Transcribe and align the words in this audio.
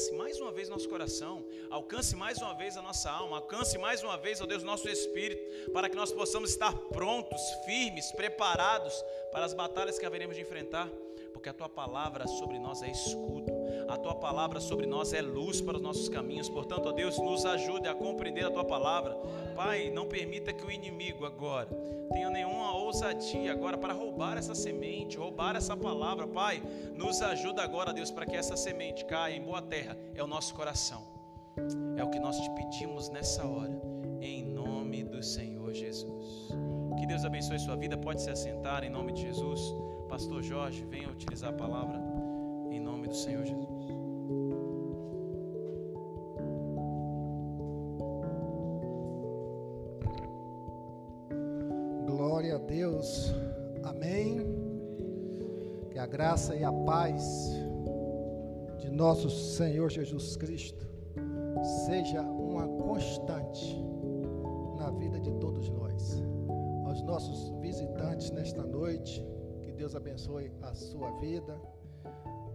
alcance 0.00 0.12
mais 0.16 0.40
uma 0.40 0.50
vez 0.50 0.68
nosso 0.70 0.88
coração, 0.88 1.44
alcance 1.68 2.16
mais 2.16 2.38
uma 2.38 2.54
vez 2.54 2.74
a 2.76 2.80
nossa 2.80 3.10
alma, 3.10 3.36
alcance 3.36 3.76
mais 3.76 4.02
uma 4.02 4.16
vez, 4.16 4.40
ó 4.40 4.46
Deus, 4.46 4.62
nosso 4.62 4.88
espírito, 4.88 5.70
para 5.72 5.90
que 5.90 5.96
nós 5.96 6.10
possamos 6.10 6.50
estar 6.50 6.72
prontos, 6.88 7.40
firmes, 7.66 8.10
preparados 8.12 9.04
para 9.30 9.44
as 9.44 9.52
batalhas 9.52 9.98
que 9.98 10.06
haveremos 10.06 10.36
de 10.36 10.42
enfrentar, 10.42 10.88
porque 11.34 11.50
a 11.50 11.52
tua 11.52 11.68
palavra 11.68 12.26
sobre 12.26 12.58
nós 12.58 12.82
é 12.82 12.90
escudo, 12.90 13.49
a 13.90 13.96
tua 13.96 14.14
palavra 14.14 14.60
sobre 14.60 14.86
nós 14.86 15.12
é 15.12 15.20
luz 15.20 15.60
para 15.60 15.76
os 15.76 15.82
nossos 15.82 16.08
caminhos. 16.08 16.48
Portanto, 16.48 16.88
ó 16.88 16.92
Deus, 16.92 17.18
nos 17.18 17.44
ajude 17.44 17.88
a 17.88 17.94
compreender 17.94 18.44
a 18.44 18.50
tua 18.50 18.64
palavra. 18.64 19.14
Pai, 19.56 19.90
não 19.90 20.06
permita 20.06 20.52
que 20.52 20.64
o 20.64 20.70
inimigo 20.70 21.26
agora 21.26 21.68
tenha 22.12 22.30
nenhuma 22.30 22.74
ousadia 22.76 23.52
agora 23.52 23.78
para 23.78 23.92
roubar 23.92 24.36
essa 24.36 24.54
semente, 24.54 25.16
roubar 25.16 25.56
essa 25.56 25.76
palavra. 25.76 26.26
Pai, 26.26 26.62
nos 26.96 27.20
ajuda 27.22 27.62
agora, 27.62 27.92
Deus, 27.92 28.10
para 28.10 28.26
que 28.26 28.36
essa 28.36 28.56
semente 28.56 29.04
caia 29.04 29.36
em 29.36 29.42
boa 29.42 29.62
terra. 29.62 29.96
É 30.14 30.22
o 30.22 30.26
nosso 30.26 30.54
coração. 30.54 31.02
É 31.96 32.04
o 32.04 32.10
que 32.10 32.18
nós 32.18 32.38
te 32.38 32.50
pedimos 32.50 33.08
nessa 33.08 33.44
hora, 33.44 33.80
em 34.20 34.42
nome 34.44 35.02
do 35.04 35.22
Senhor 35.22 35.72
Jesus. 35.72 36.48
Que 36.98 37.06
Deus 37.06 37.24
abençoe 37.24 37.58
sua 37.58 37.76
vida. 37.76 37.96
Pode 37.96 38.22
se 38.22 38.30
assentar 38.30 38.84
em 38.84 38.90
nome 38.90 39.12
de 39.12 39.22
Jesus. 39.22 39.60
Pastor 40.08 40.42
Jorge, 40.42 40.84
venha 40.84 41.08
utilizar 41.08 41.50
a 41.50 41.56
palavra 41.56 42.00
em 42.70 42.80
nome 42.80 43.08
do 43.08 43.14
Senhor 43.14 43.44
Jesus. 43.44 43.79
Graça 56.20 56.54
e 56.54 56.62
a 56.62 56.70
paz 56.70 57.24
de 58.76 58.90
nosso 58.90 59.30
Senhor 59.30 59.88
Jesus 59.88 60.36
Cristo 60.36 60.86
seja 61.86 62.20
uma 62.20 62.68
constante 62.68 63.82
na 64.76 64.90
vida 64.90 65.18
de 65.18 65.32
todos 65.36 65.70
nós. 65.70 66.22
Aos 66.84 67.00
nossos 67.04 67.48
visitantes 67.62 68.30
nesta 68.32 68.62
noite, 68.62 69.26
que 69.62 69.72
Deus 69.72 69.96
abençoe 69.96 70.52
a 70.60 70.74
sua 70.74 71.10
vida. 71.20 71.58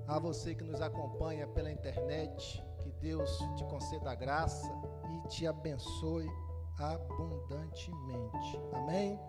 A 0.08 0.20
você 0.20 0.54
que 0.54 0.64
nos 0.64 0.80
acompanha 0.80 1.48
pela 1.48 1.72
internet, 1.72 2.64
que 2.78 2.92
Deus 3.02 3.36
te 3.56 3.64
conceda 3.66 4.14
graça 4.14 4.72
e 5.12 5.28
te 5.28 5.48
abençoe 5.48 6.30
abundantemente. 6.78 8.62
Amém? 8.74 9.20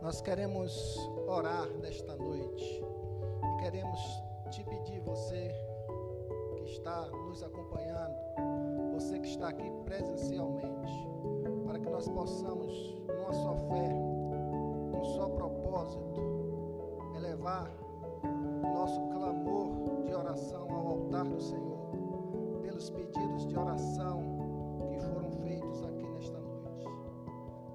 Nós 0.00 0.20
queremos 0.20 0.72
orar 1.26 1.68
nesta 1.80 2.14
noite 2.14 2.91
queremos 3.62 4.24
te 4.50 4.64
pedir, 4.64 5.00
você 5.02 5.54
que 6.56 6.64
está 6.64 7.06
nos 7.06 7.44
acompanhando, 7.44 8.12
você 8.92 9.20
que 9.20 9.28
está 9.28 9.50
aqui 9.50 9.70
presencialmente, 9.84 11.08
para 11.64 11.78
que 11.78 11.88
nós 11.88 12.08
possamos, 12.08 12.96
numa 13.06 13.32
só 13.32 13.54
fé, 13.54 13.88
num 13.88 15.04
só 15.14 15.28
propósito, 15.28 16.20
elevar 17.14 17.70
nosso 18.74 19.00
clamor 19.10 20.02
de 20.02 20.12
oração 20.12 20.68
ao 20.68 20.88
altar 20.88 21.24
do 21.24 21.40
Senhor, 21.40 21.78
pelos 22.62 22.90
pedidos 22.90 23.46
de 23.46 23.56
oração 23.56 24.22
que 24.90 24.98
foram 24.98 25.30
feitos 25.30 25.84
aqui 25.84 26.04
nesta 26.08 26.38
noite. 26.40 26.88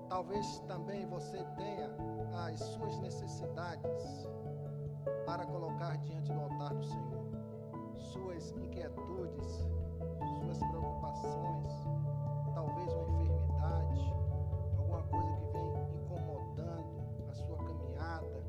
Talvez 0.09 0.59
também 0.67 1.05
você 1.05 1.41
tenha 1.55 1.95
as 2.45 2.59
suas 2.59 2.99
necessidades 2.99 4.27
para 5.25 5.45
colocar 5.45 5.97
diante 5.97 6.31
do 6.31 6.39
altar 6.39 6.73
do 6.73 6.83
Senhor, 6.83 7.25
suas 7.97 8.51
inquietudes, 8.51 9.65
suas 10.39 10.57
preocupações, 10.59 11.71
talvez 12.53 12.93
uma 12.93 13.07
enfermidade, 13.09 14.13
alguma 14.77 15.03
coisa 15.03 15.35
que 15.35 15.47
vem 15.51 16.03
incomodando 16.03 17.03
a 17.29 17.33
sua 17.33 17.57
caminhada. 17.57 18.43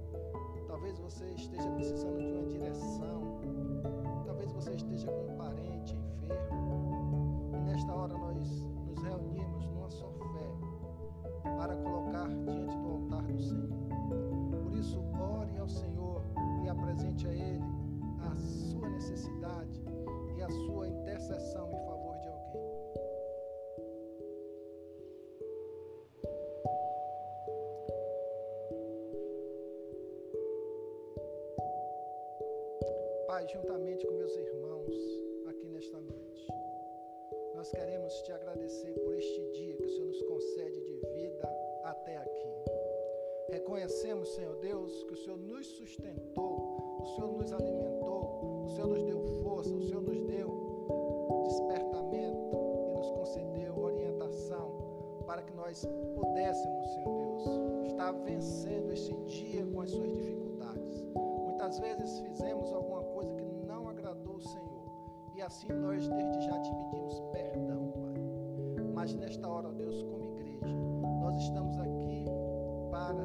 Talvez 0.66 0.99
você 0.99 1.25
esteja 1.34 1.69
precisando 1.71 2.19
de 2.19 2.27
uma 2.27 2.44
direção, 2.47 3.22
talvez 4.25 4.53
você 4.53 4.75
esteja 4.75 5.11
com 5.11 5.32
um 5.32 5.37
parente 5.37 5.97
enfermo. 6.22 7.50
E 7.55 7.61
nesta 7.61 7.93
hora 7.93 8.16
nós 8.16 8.66
nos 8.87 9.03
reunimos 9.03 9.66
numa 9.66 9.91
só 9.91 10.09
fé 10.11 11.49
para 11.56 11.75
colocar 11.77 12.28
diante 12.28 12.78
sua 18.78 18.91
necessidade 18.91 19.83
e 20.37 20.43
a 20.43 20.49
sua 20.49 20.87
intercessão 20.87 21.69
em 21.72 21.84
favor 21.84 22.16
de 22.19 22.28
alguém. 22.28 22.62
Pai, 33.27 33.49
juntamente 33.49 34.06
com 34.06 34.15
meus 34.15 34.37
irmãos 34.37 34.94
aqui 35.49 35.67
nesta 35.69 36.00
noite, 36.00 36.47
nós 37.56 37.72
queremos 37.72 38.22
te 38.22 38.31
agradecer 38.31 38.93
por 39.00 39.12
este 39.15 39.50
dia 39.53 39.77
que 39.77 39.87
o 39.87 39.91
Senhor 39.91 40.06
nos 40.06 40.22
concede 40.22 40.81
de 40.83 40.94
vida 40.94 41.49
até 41.83 42.17
aqui. 42.19 42.49
Reconhecemos, 43.50 44.28
Senhor 44.34 44.55
Deus, 44.56 45.03
que 45.05 45.15
o 45.15 45.17
Senhor 45.17 45.38
nos 45.38 45.67
sustentou, 45.67 47.00
o 47.00 47.06
Senhor 47.17 47.33
nos 47.33 47.53
alimentou, 47.53 48.57
o 48.69 48.71
Senhor 48.71 48.89
nos 48.89 49.03
deu 49.03 49.21
força, 49.43 49.75
o 49.75 49.83
Senhor 49.83 50.03
nos 50.03 50.21
deu 50.21 50.87
despertamento 51.43 52.56
e 52.87 52.97
nos 52.97 53.11
concedeu 53.12 53.79
orientação 53.79 54.71
para 55.27 55.41
que 55.43 55.55
nós 55.55 55.89
pudéssemos, 56.15 56.87
Senhor 56.93 57.17
Deus, 57.17 57.87
estar 57.87 58.12
vencendo 58.12 58.93
este 58.93 59.15
dia 59.25 59.65
com 59.67 59.81
as 59.81 59.91
suas 59.91 60.12
dificuldades. 60.12 61.06
Muitas 61.45 61.79
vezes 61.79 62.21
fizemos 62.21 62.71
alguma 62.73 63.03
coisa 63.03 63.34
que 63.37 63.45
não 63.67 63.89
agradou 63.89 64.37
o 64.37 64.41
Senhor 64.41 64.85
e 65.35 65.41
assim 65.41 65.73
nós 65.73 66.06
desde 66.06 66.41
já 66.45 66.61
te 66.61 66.71
pedimos 66.75 67.21
perdão, 67.33 67.91
Pai. 67.93 68.85
Mas 68.95 69.15
nesta 69.15 69.49
hora, 69.49 69.73
Deus, 69.73 70.03
como 70.03 70.25
igreja, 70.37 70.67
nós 71.23 71.37
estamos 71.43 71.79
aqui 71.79 72.27
para 72.91 73.25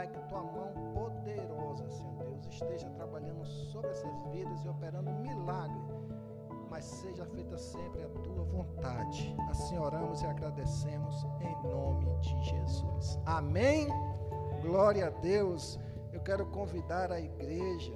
Pai, 0.00 0.08
que 0.08 0.18
tua 0.30 0.42
mão 0.42 0.72
poderosa, 0.94 1.86
Senhor 1.90 2.24
Deus, 2.24 2.46
esteja 2.46 2.88
trabalhando 2.88 3.44
sobre 3.44 3.90
essas 3.90 4.10
vidas 4.32 4.64
e 4.64 4.68
operando 4.70 5.10
um 5.10 5.20
milagre 5.20 5.78
mas 6.70 6.84
seja 6.84 7.26
feita 7.26 7.58
sempre 7.58 8.04
a 8.04 8.08
tua 8.08 8.44
vontade. 8.44 9.36
Assim 9.50 9.76
oramos 9.76 10.22
e 10.22 10.26
agradecemos 10.26 11.26
em 11.42 11.68
nome 11.68 12.06
de 12.20 12.42
Jesus. 12.44 13.18
Amém? 13.26 13.88
Glória 14.62 15.08
a 15.08 15.10
Deus. 15.10 15.78
Eu 16.12 16.20
quero 16.20 16.46
convidar 16.46 17.12
a 17.12 17.20
igreja 17.20 17.92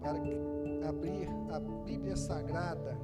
para 0.00 0.16
abrir 0.88 1.28
a 1.52 1.60
Bíblia 1.84 2.16
Sagrada, 2.16 2.96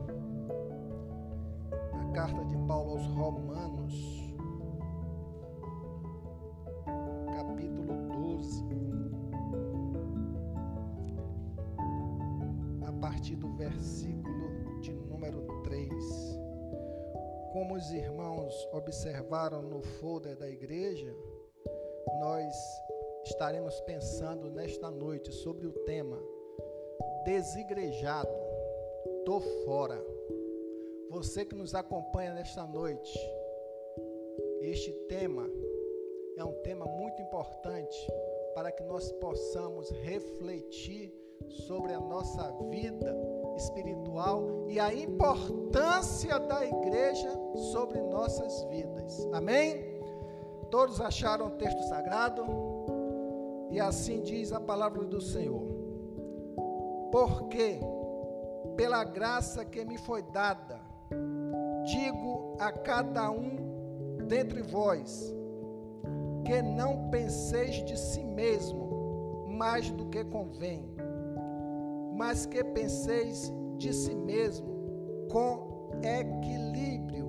a 1.92 2.12
carta 2.12 2.44
de 2.46 2.56
Paulo 2.66 2.92
aos 2.92 3.06
Romanos, 3.08 4.16
capítulo 7.36 7.92
12, 8.14 8.64
a 12.86 12.92
partir 12.98 13.36
do 13.36 13.48
versículo 13.56 14.80
de 14.80 14.90
número 14.90 15.46
3. 15.62 15.92
Como 17.52 17.74
os 17.74 17.90
irmãos 17.90 18.54
observaram 18.72 19.60
no 19.60 19.82
folder 19.82 20.34
da 20.34 20.48
igreja, 20.48 21.14
nós 22.20 22.54
estaremos 23.26 23.78
pensando 23.80 24.50
nesta 24.50 24.90
noite 24.90 25.30
sobre 25.30 25.66
o 25.66 25.72
tema 25.84 26.18
desigrejado, 27.26 28.32
tô 29.26 29.40
fora. 29.66 30.02
Você 31.10 31.44
que 31.44 31.54
nos 31.54 31.74
acompanha 31.74 32.32
nesta 32.32 32.66
noite, 32.66 33.18
este 34.62 34.90
tema 35.06 35.46
é 36.36 36.44
um 36.44 36.52
tema 36.62 36.84
muito 36.84 37.20
importante 37.22 37.96
para 38.54 38.70
que 38.70 38.82
nós 38.84 39.10
possamos 39.12 39.90
refletir 40.02 41.12
sobre 41.66 41.94
a 41.94 42.00
nossa 42.00 42.52
vida 42.68 43.16
espiritual 43.56 44.66
e 44.68 44.78
a 44.78 44.92
importância 44.92 46.38
da 46.38 46.64
igreja 46.64 47.30
sobre 47.72 48.00
nossas 48.02 48.64
vidas. 48.64 49.26
Amém? 49.32 49.82
Todos 50.70 51.00
acharam 51.00 51.46
o 51.46 51.50
texto 51.52 51.82
sagrado? 51.84 52.44
E 53.70 53.80
assim 53.80 54.22
diz 54.22 54.52
a 54.52 54.60
palavra 54.60 55.04
do 55.04 55.20
Senhor. 55.20 55.62
Porque, 57.10 57.80
pela 58.76 59.04
graça 59.04 59.64
que 59.64 59.84
me 59.84 59.96
foi 59.96 60.22
dada, 60.22 60.80
digo 61.84 62.56
a 62.58 62.72
cada 62.72 63.30
um 63.30 63.56
dentre 64.26 64.60
vós, 64.60 65.35
que 66.46 66.62
não 66.62 67.10
penseis 67.10 67.84
de 67.84 67.98
si 67.98 68.22
mesmo 68.22 69.46
mais 69.48 69.90
do 69.90 70.06
que 70.06 70.24
convém, 70.24 70.88
mas 72.14 72.46
que 72.46 72.62
penseis 72.62 73.52
de 73.76 73.92
si 73.92 74.14
mesmo 74.14 75.26
com 75.30 75.90
equilíbrio, 76.02 77.26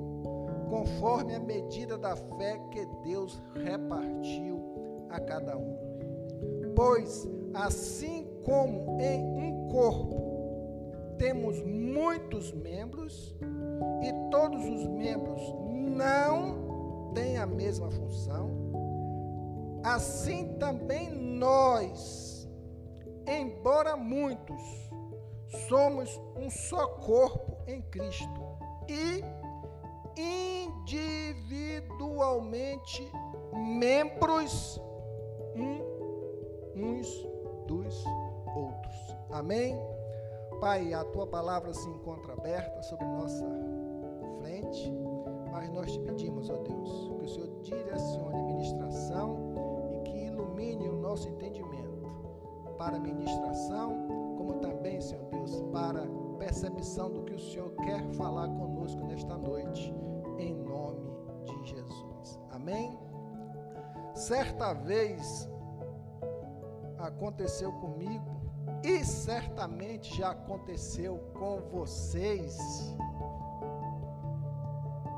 conforme 0.70 1.34
a 1.34 1.40
medida 1.40 1.98
da 1.98 2.16
fé 2.16 2.60
que 2.70 2.86
Deus 3.04 3.42
repartiu 3.56 4.62
a 5.10 5.20
cada 5.20 5.58
um. 5.58 5.76
Pois, 6.76 7.28
assim 7.56 8.28
como 8.44 9.02
em 9.02 9.24
um 9.24 9.68
corpo 9.70 10.38
temos 11.18 11.60
muitos 11.64 12.54
membros 12.54 13.36
e 14.04 14.30
todos 14.30 14.64
os 14.64 14.88
membros 14.88 15.42
não 15.96 17.12
têm 17.16 17.38
a 17.38 17.48
mesma 17.48 17.90
função, 17.90 18.57
assim 19.88 20.54
também 20.60 21.10
nós, 21.10 22.46
embora 23.26 23.96
muitos, 23.96 24.62
somos 25.68 26.20
um 26.36 26.50
só 26.50 26.86
corpo 26.88 27.56
em 27.68 27.82
Cristo 27.84 28.58
e 28.90 29.24
individualmente 30.18 33.10
membros 33.54 34.82
um, 35.56 35.80
uns 36.76 37.08
dos 37.66 38.04
outros. 38.56 39.16
Amém? 39.32 39.80
Pai, 40.60 40.94
a 40.94 41.06
tua 41.06 41.26
palavra 41.28 41.74
se 41.74 41.88
encontra 41.88 42.34
aberta 42.34 42.84
sobre 42.84 43.06
nossa 43.06 43.48
frente, 44.40 44.92
mas 45.52 45.72
nós 45.72 45.90
te 45.92 46.00
pedimos, 46.00 46.50
ó 46.50 46.58
Deus, 46.58 47.12
que 47.20 47.26
o 47.26 47.30
Senhor 47.30 47.62
direcione 47.62 48.38
a 48.38 48.44
ministração 48.44 49.47
ilumine 50.58 50.90
o 50.90 50.98
nosso 50.98 51.30
entendimento 51.30 52.08
para 52.78 53.00
ministração, 53.00 54.08
como 54.38 54.56
também, 54.56 55.00
Senhor 55.00 55.26
Deus, 55.30 55.62
para 55.72 56.08
percepção 56.40 57.12
do 57.12 57.24
que 57.24 57.34
o 57.34 57.40
Senhor 57.40 57.72
quer 57.76 58.04
falar 58.14 58.48
conosco 58.48 59.04
nesta 59.06 59.38
noite, 59.38 59.94
em 60.38 60.54
nome 60.56 61.12
de 61.46 61.70
Jesus. 61.70 62.40
Amém? 62.52 62.98
Certa 64.14 64.74
vez, 64.74 65.50
aconteceu 66.98 67.72
comigo 67.74 68.26
e 68.84 69.04
certamente 69.04 70.18
já 70.18 70.32
aconteceu 70.32 71.20
com 71.38 71.62
vocês. 71.72 72.58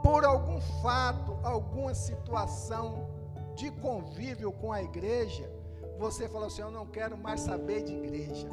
Por 0.03 0.25
algum 0.25 0.59
fato, 0.81 1.37
alguma 1.43 1.93
situação 1.93 3.18
de 3.59 3.69
convívio 3.71 4.53
com 4.53 4.71
a 4.71 4.81
igreja, 4.81 5.51
você 5.99 6.29
falou 6.29 6.47
assim: 6.47 6.61
Eu 6.61 6.71
não 6.71 6.85
quero 6.85 7.17
mais 7.17 7.41
saber 7.41 7.83
de 7.83 7.93
igreja. 7.93 8.47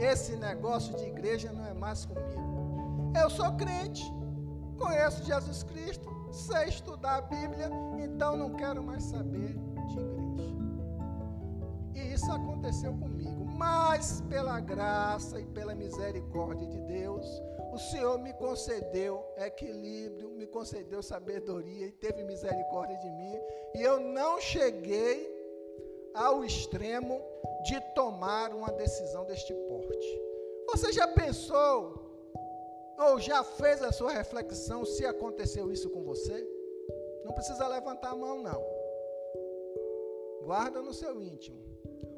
Esse 0.00 0.34
negócio 0.36 0.96
de 0.96 1.04
igreja 1.04 1.52
não 1.52 1.66
é 1.66 1.74
mais 1.74 2.06
comigo. 2.06 3.12
Eu 3.22 3.28
sou 3.28 3.52
crente, 3.52 4.02
conheço 4.78 5.22
Jesus 5.24 5.62
Cristo, 5.62 6.08
sei 6.32 6.68
estudar 6.68 7.16
a 7.16 7.20
Bíblia, 7.22 7.70
então 7.98 8.36
não 8.36 8.54
quero 8.54 8.82
mais 8.82 9.04
saber 9.04 9.54
de 9.88 9.98
igreja. 9.98 10.56
E 11.94 12.14
isso 12.14 12.30
aconteceu 12.32 12.92
comigo. 12.94 13.44
Mas 13.44 14.22
pela 14.28 14.58
graça 14.60 15.40
e 15.40 15.46
pela 15.46 15.74
misericórdia 15.74 16.66
de 16.66 16.80
Deus, 16.80 17.26
o 17.76 17.78
Senhor 17.78 18.18
me 18.18 18.32
concedeu 18.32 19.22
equilíbrio, 19.36 20.30
me 20.30 20.46
concedeu 20.46 21.02
sabedoria 21.02 21.86
e 21.86 21.92
teve 21.92 22.24
misericórdia 22.24 22.96
de 22.96 23.10
mim. 23.10 23.38
E 23.74 23.82
eu 23.82 24.00
não 24.00 24.40
cheguei 24.40 25.30
ao 26.14 26.42
extremo 26.42 27.20
de 27.64 27.78
tomar 27.94 28.54
uma 28.54 28.72
decisão 28.72 29.26
deste 29.26 29.52
porte. 29.52 30.22
Você 30.70 30.90
já 30.90 31.06
pensou 31.06 32.02
ou 32.98 33.20
já 33.20 33.44
fez 33.44 33.82
a 33.82 33.92
sua 33.92 34.10
reflexão 34.10 34.86
se 34.86 35.04
aconteceu 35.04 35.70
isso 35.70 35.90
com 35.90 36.02
você? 36.02 36.48
Não 37.26 37.32
precisa 37.32 37.68
levantar 37.68 38.12
a 38.12 38.16
mão, 38.16 38.42
não. 38.42 38.64
Guarda 40.44 40.80
no 40.80 40.94
seu 40.94 41.20
íntimo. 41.20 41.62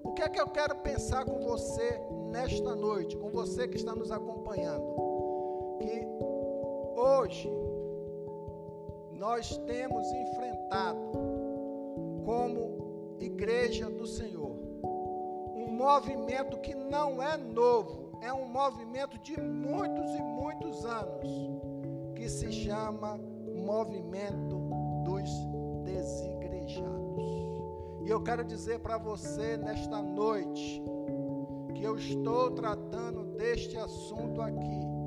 O 0.04 0.14
que 0.14 0.22
é 0.22 0.28
que 0.28 0.40
eu 0.40 0.48
quero 0.50 0.76
pensar 0.76 1.24
com 1.24 1.40
você 1.40 1.98
nesta 2.30 2.76
noite, 2.76 3.16
com 3.16 3.28
você 3.28 3.66
que 3.66 3.76
está 3.76 3.92
nos 3.92 4.12
acompanhando? 4.12 5.07
Que 5.78 6.06
hoje 6.96 7.50
nós 9.12 9.56
temos 9.58 10.10
enfrentado, 10.12 11.12
como 12.24 13.16
igreja 13.20 13.90
do 13.90 14.06
Senhor, 14.06 14.56
um 15.54 15.68
movimento 15.72 16.58
que 16.58 16.74
não 16.74 17.22
é 17.22 17.36
novo, 17.36 18.12
é 18.22 18.32
um 18.32 18.46
movimento 18.46 19.18
de 19.18 19.40
muitos 19.40 20.10
e 20.14 20.22
muitos 20.22 20.84
anos, 20.84 21.50
que 22.14 22.28
se 22.28 22.50
chama 22.52 23.16
Movimento 23.16 24.56
dos 25.04 25.30
Desigrejados. 25.84 27.48
E 28.02 28.08
eu 28.08 28.22
quero 28.22 28.44
dizer 28.44 28.80
para 28.80 28.98
você 28.98 29.56
nesta 29.56 30.00
noite 30.00 30.82
que 31.74 31.82
eu 31.82 31.96
estou 31.96 32.50
tratando 32.52 33.24
deste 33.36 33.76
assunto 33.76 34.40
aqui 34.40 34.98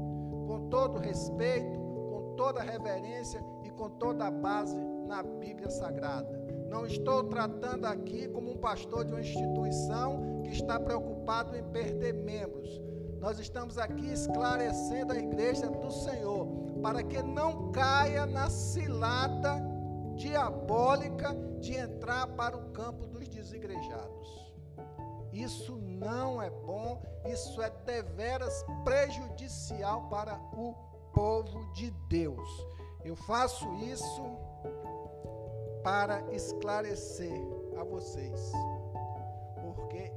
com 0.51 0.67
todo 0.67 1.00
respeito, 1.00 1.79
com 2.10 2.34
toda 2.36 2.62
reverência 2.62 3.41
e 3.63 3.70
com 3.70 3.89
toda 3.91 4.25
a 4.25 4.31
base 4.31 4.75
na 5.08 5.24
Bíblia 5.24 5.70
Sagrada. 5.70 6.29
Não 6.70 6.86
estou 6.86 7.24
tratando 7.24 7.86
aqui 7.86 8.27
como 8.27 8.51
um 8.51 8.58
pastor 8.58 9.05
de 9.05 9.13
uma 9.13 9.22
instituição 9.22 10.41
que 10.43 10.50
está 10.50 10.77
preocupado 10.77 11.55
em 11.55 11.63
perder 11.63 12.13
membros. 12.13 12.81
Nós 13.22 13.39
estamos 13.39 13.77
aqui 13.77 14.12
esclarecendo 14.12 15.13
a 15.13 15.17
igreja 15.17 15.70
do 15.70 15.89
Senhor 15.89 16.46
para 16.81 17.01
que 17.01 17.24
não 17.24 17.72
caia 17.72 18.25
na 18.25 18.50
cilada 18.50 19.55
diabólica 20.15 21.34
de 21.62 21.75
entrar 21.75 22.27
para 22.27 22.58
o 22.58 22.72
campo 22.72 23.08
dos 23.08 23.29
desigrejados. 23.29 24.40
Isso 25.31 25.75
não 25.77 26.41
é 26.41 26.50
bom, 26.50 27.01
isso 27.25 27.61
é 27.61 27.69
deveras 27.85 28.65
prejudicial 28.83 30.09
para 30.09 30.35
o 30.53 30.75
povo 31.13 31.71
de 31.73 31.91
Deus. 32.09 32.67
Eu 33.03 33.15
faço 33.15 33.65
isso 33.75 34.23
para 35.83 36.21
esclarecer 36.33 37.41
a 37.79 37.83
vocês, 37.83 38.51
porque 39.61 40.11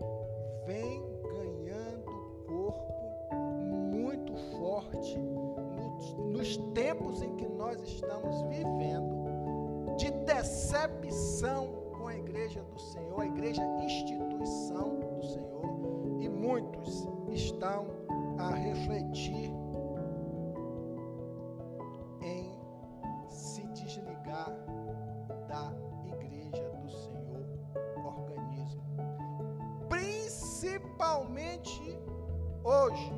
vem 0.66 1.02
ganhando 1.23 2.12
corpo 2.47 2.94
muito 3.92 4.37
forte 4.59 5.18
nos, 5.18 6.14
nos 6.14 6.56
tempos 6.75 7.23
em 7.23 7.35
que 7.37 7.47
nós 7.47 7.80
estamos 7.83 8.42
vivendo 8.49 9.25
de 9.97 10.11
decepção 10.11 11.84
com 12.05 12.09
a 12.09 12.17
igreja 12.17 12.63
do 12.63 12.79
Senhor, 12.79 13.19
a 13.19 13.25
igreja 13.25 13.63
instituição 13.83 15.01
do 15.01 15.23
Senhor, 15.23 15.65
e 16.21 16.29
muitos 16.29 17.09
estão 17.31 17.87
a 18.39 18.51
refletir 18.51 19.51
em 22.21 22.61
se 23.27 23.67
desligar 23.69 24.53
da 25.49 25.73
igreja 26.05 26.69
do 26.77 26.91
Senhor, 26.91 27.47
organismo. 28.05 28.85
Principalmente 29.89 31.99
hoje, 32.63 33.15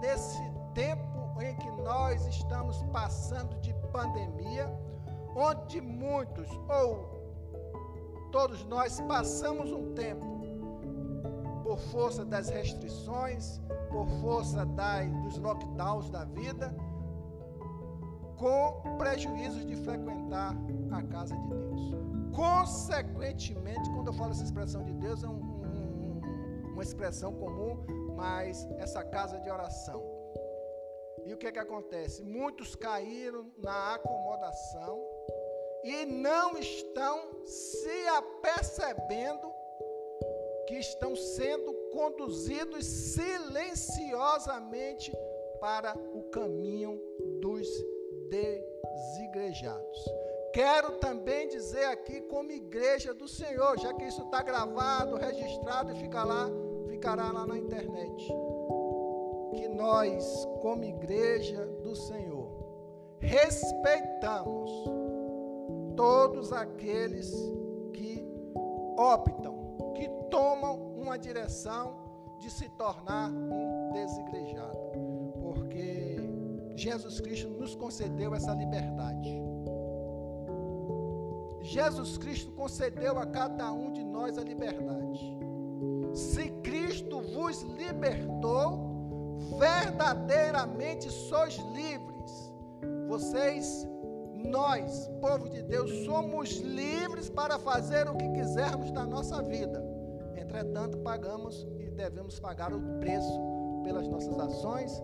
nesse 0.00 0.42
tempo 0.74 1.40
em 1.40 1.54
que 1.54 1.70
nós 1.82 2.26
estamos 2.26 2.82
passando 2.92 3.54
de 3.60 3.72
pandemia, 3.92 4.68
onde 5.36 5.80
muitos 5.80 6.50
ou 6.68 7.15
todos 8.36 8.66
nós 8.66 9.00
passamos 9.00 9.72
um 9.72 9.94
tempo 9.94 10.26
por 11.62 11.78
força 11.78 12.22
das 12.22 12.50
restrições, 12.50 13.62
por 13.88 14.06
força 14.20 14.62
dos 15.22 15.38
lockdowns 15.38 16.10
da 16.10 16.26
vida, 16.26 16.70
com 18.36 18.98
prejuízos 18.98 19.64
de 19.64 19.74
frequentar 19.76 20.54
a 20.92 21.02
casa 21.04 21.34
de 21.34 21.48
Deus. 21.48 21.80
Consequentemente, 22.34 23.88
quando 23.94 24.08
eu 24.08 24.12
falo 24.12 24.32
essa 24.32 24.44
expressão 24.44 24.84
de 24.84 24.92
Deus, 24.92 25.24
é 25.24 25.28
um, 25.28 25.40
um, 25.40 26.72
uma 26.74 26.82
expressão 26.82 27.32
comum, 27.32 27.86
mas 28.14 28.68
essa 28.76 29.02
casa 29.02 29.40
de 29.40 29.50
oração. 29.50 30.02
E 31.24 31.32
o 31.32 31.38
que, 31.38 31.46
é 31.46 31.52
que 31.52 31.58
acontece? 31.58 32.22
Muitos 32.22 32.76
caíram 32.76 33.50
na 33.56 33.94
acomodação 33.94 35.15
e 35.84 36.06
não 36.06 36.58
estão 36.58 37.44
se 37.44 38.08
apercebendo 38.08 39.54
que 40.66 40.74
estão 40.74 41.14
sendo 41.14 41.72
conduzidos 41.92 42.84
silenciosamente 42.84 45.12
para 45.60 45.96
o 46.12 46.24
caminho 46.24 47.00
dos 47.40 47.68
desigrejados. 48.28 50.04
Quero 50.52 50.98
também 50.98 51.46
dizer 51.48 51.84
aqui, 51.84 52.20
como 52.22 52.50
igreja 52.50 53.14
do 53.14 53.28
Senhor, 53.28 53.78
já 53.78 53.94
que 53.94 54.02
isso 54.04 54.22
está 54.22 54.42
gravado, 54.42 55.14
registrado 55.16 55.92
e 55.92 55.96
fica 55.96 56.24
lá, 56.24 56.50
ficará 56.88 57.30
lá 57.30 57.46
na 57.46 57.56
internet, 57.58 58.26
que 59.54 59.68
nós, 59.68 60.44
como 60.62 60.82
igreja 60.82 61.64
do 61.82 61.94
Senhor, 61.94 62.48
respeitamos 63.20 64.95
todos 65.96 66.52
aqueles 66.52 67.32
que 67.92 68.24
optam, 68.96 69.92
que 69.94 70.08
tomam 70.30 70.92
uma 70.96 71.18
direção 71.18 71.96
de 72.38 72.50
se 72.50 72.68
tornar 72.70 73.30
um 73.30 73.92
desigrejado, 73.92 74.78
porque 75.42 76.18
Jesus 76.74 77.20
Cristo 77.20 77.48
nos 77.48 77.74
concedeu 77.74 78.34
essa 78.34 78.52
liberdade. 78.52 79.42
Jesus 81.62 82.16
Cristo 82.16 82.52
concedeu 82.52 83.18
a 83.18 83.26
cada 83.26 83.72
um 83.72 83.90
de 83.92 84.04
nós 84.04 84.38
a 84.38 84.42
liberdade. 84.42 85.36
Se 86.14 86.50
Cristo 86.62 87.20
vos 87.20 87.62
libertou, 87.62 88.96
verdadeiramente 89.58 91.10
sois 91.10 91.56
livres. 91.74 92.54
Vocês, 93.08 93.86
nós, 94.36 95.08
povo 95.20 95.48
de 95.48 95.62
Deus, 95.62 95.90
somos 96.04 96.50
livres 96.58 97.28
para 97.28 97.58
fazer 97.58 98.08
o 98.08 98.16
que 98.16 98.28
quisermos 98.30 98.90
da 98.90 99.04
nossa 99.04 99.42
vida. 99.42 99.82
Entretanto, 100.36 100.98
pagamos 100.98 101.66
e 101.78 101.90
devemos 101.90 102.38
pagar 102.38 102.72
o 102.72 102.80
preço 102.98 103.40
pelas 103.84 104.06
nossas 104.08 104.38
ações, 104.38 105.02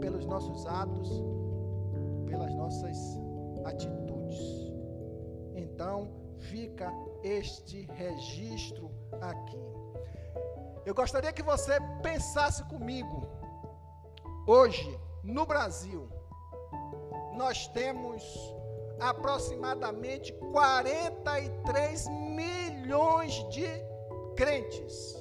pelos 0.00 0.24
nossos 0.26 0.66
atos, 0.66 1.08
pelas 2.26 2.54
nossas 2.54 2.98
atitudes. 3.64 4.38
Então, 5.54 6.08
fica 6.38 6.92
este 7.22 7.86
registro 7.92 8.90
aqui. 9.20 9.62
Eu 10.86 10.94
gostaria 10.94 11.32
que 11.32 11.42
você 11.42 11.78
pensasse 12.02 12.64
comigo. 12.64 13.28
Hoje, 14.46 14.98
no 15.22 15.44
Brasil, 15.44 16.08
nós 17.38 17.68
temos 17.68 18.54
aproximadamente 18.98 20.32
43 20.52 22.08
milhões 22.08 23.32
de 23.48 23.64
crentes. 24.34 25.16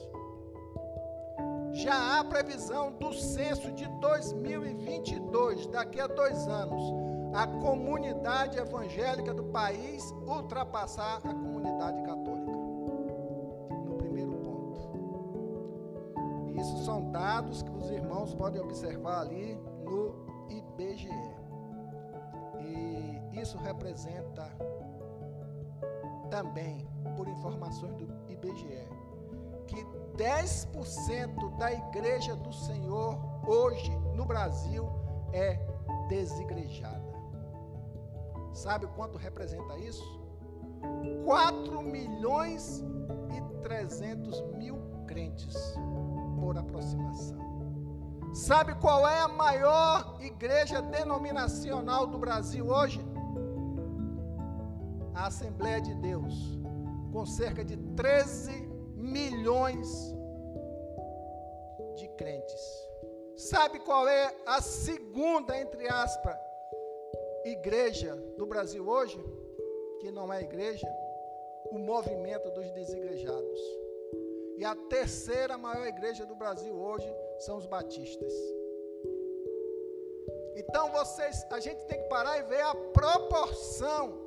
Já 1.74 2.20
há 2.20 2.24
previsão 2.24 2.92
do 2.94 3.14
censo 3.14 3.72
de 3.72 3.88
2022, 4.00 5.68
daqui 5.68 6.00
a 6.00 6.08
dois 6.08 6.48
anos, 6.48 6.82
a 7.36 7.46
comunidade 7.46 8.58
evangélica 8.58 9.32
do 9.32 9.44
país 9.44 10.04
ultrapassar 10.26 11.18
a 11.18 11.22
comunidade 11.22 12.02
católica. 12.02 12.52
No 13.86 13.96
primeiro 13.96 14.32
ponto. 14.38 14.80
Isso 16.60 16.84
são 16.84 17.12
dados 17.12 17.62
que 17.62 17.70
os 17.70 17.92
irmãos 17.92 18.34
podem 18.34 18.60
observar 18.60 19.22
ali 19.22 19.56
no 19.84 20.16
IBGE. 20.50 21.37
Isso 23.42 23.58
representa 23.58 24.52
também, 26.30 26.88
por 27.16 27.28
informações 27.28 27.96
do 27.96 28.08
IBGE, 28.30 28.88
que 29.68 29.84
10% 30.18 31.58
da 31.58 31.72
igreja 31.72 32.36
do 32.36 32.52
Senhor 32.52 33.18
hoje 33.48 33.96
no 34.16 34.26
Brasil 34.26 34.90
é 35.32 35.60
desigrejada. 36.08 37.08
Sabe 38.54 38.88
quanto 38.88 39.18
representa 39.18 39.78
isso? 39.78 40.04
4 41.24 41.82
milhões 41.82 42.84
e 43.36 43.62
300 43.62 44.42
mil 44.56 44.78
crentes, 45.06 45.56
por 46.40 46.58
aproximação. 46.58 47.38
Sabe 48.34 48.76
qual 48.76 49.08
é 49.08 49.20
a 49.20 49.28
maior 49.28 50.18
igreja 50.22 50.82
denominacional 50.82 52.06
do 52.06 52.18
Brasil 52.18 52.68
hoje? 52.68 53.04
A 55.18 55.28
Assembleia 55.28 55.82
de 55.82 55.96
Deus, 55.96 56.34
com 57.12 57.26
cerca 57.26 57.66
de 57.66 57.76
13 57.96 58.52
milhões 58.96 59.90
de 61.96 62.08
crentes. 62.10 62.88
Sabe 63.36 63.80
qual 63.80 64.08
é 64.08 64.32
a 64.46 64.62
segunda, 64.62 65.60
entre 65.60 65.88
aspas, 65.90 66.38
igreja 67.46 68.16
do 68.38 68.46
Brasil 68.46 68.88
hoje? 68.88 69.18
Que 70.00 70.12
não 70.12 70.32
é 70.32 70.44
igreja? 70.44 70.88
O 71.72 71.80
movimento 71.80 72.52
dos 72.52 72.70
desigrejados. 72.72 73.60
E 74.58 74.64
a 74.64 74.76
terceira 74.76 75.58
maior 75.58 75.88
igreja 75.88 76.28
do 76.28 76.36
Brasil 76.36 76.76
hoje 76.76 77.12
são 77.40 77.58
os 77.58 77.66
batistas. 77.66 78.34
Então 80.56 80.92
vocês, 80.92 81.44
a 81.52 81.60
gente 81.60 81.84
tem 81.86 82.04
que 82.04 82.08
parar 82.08 82.38
e 82.38 82.44
ver 82.44 82.62
a 82.62 82.76
proporção 82.94 84.27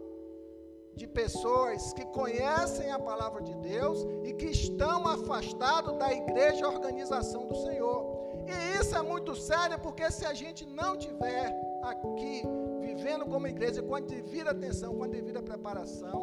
de 1.00 1.07
pessoas 1.07 1.95
que 1.95 2.04
conhecem 2.04 2.92
a 2.92 2.99
palavra 2.99 3.42
de 3.42 3.54
Deus 3.54 4.07
e 4.23 4.35
que 4.35 4.49
estão 4.49 5.07
afastados 5.09 5.97
da 5.97 6.12
igreja 6.12 6.69
organização 6.69 7.47
do 7.47 7.54
Senhor. 7.54 8.04
E 8.47 8.78
isso 8.78 8.95
é 8.95 9.00
muito 9.00 9.35
sério 9.35 9.78
porque 9.78 10.11
se 10.11 10.26
a 10.26 10.35
gente 10.35 10.66
não 10.66 10.99
tiver 10.99 11.47
aqui 11.83 12.42
vivendo 12.83 13.25
como 13.25 13.47
igreja 13.47 13.83
com 13.83 13.95
a 13.95 14.00
devida 14.00 14.50
atenção, 14.50 14.95
com 14.95 15.04
a 15.04 15.09
devida 15.09 15.42
preparação, 15.42 16.19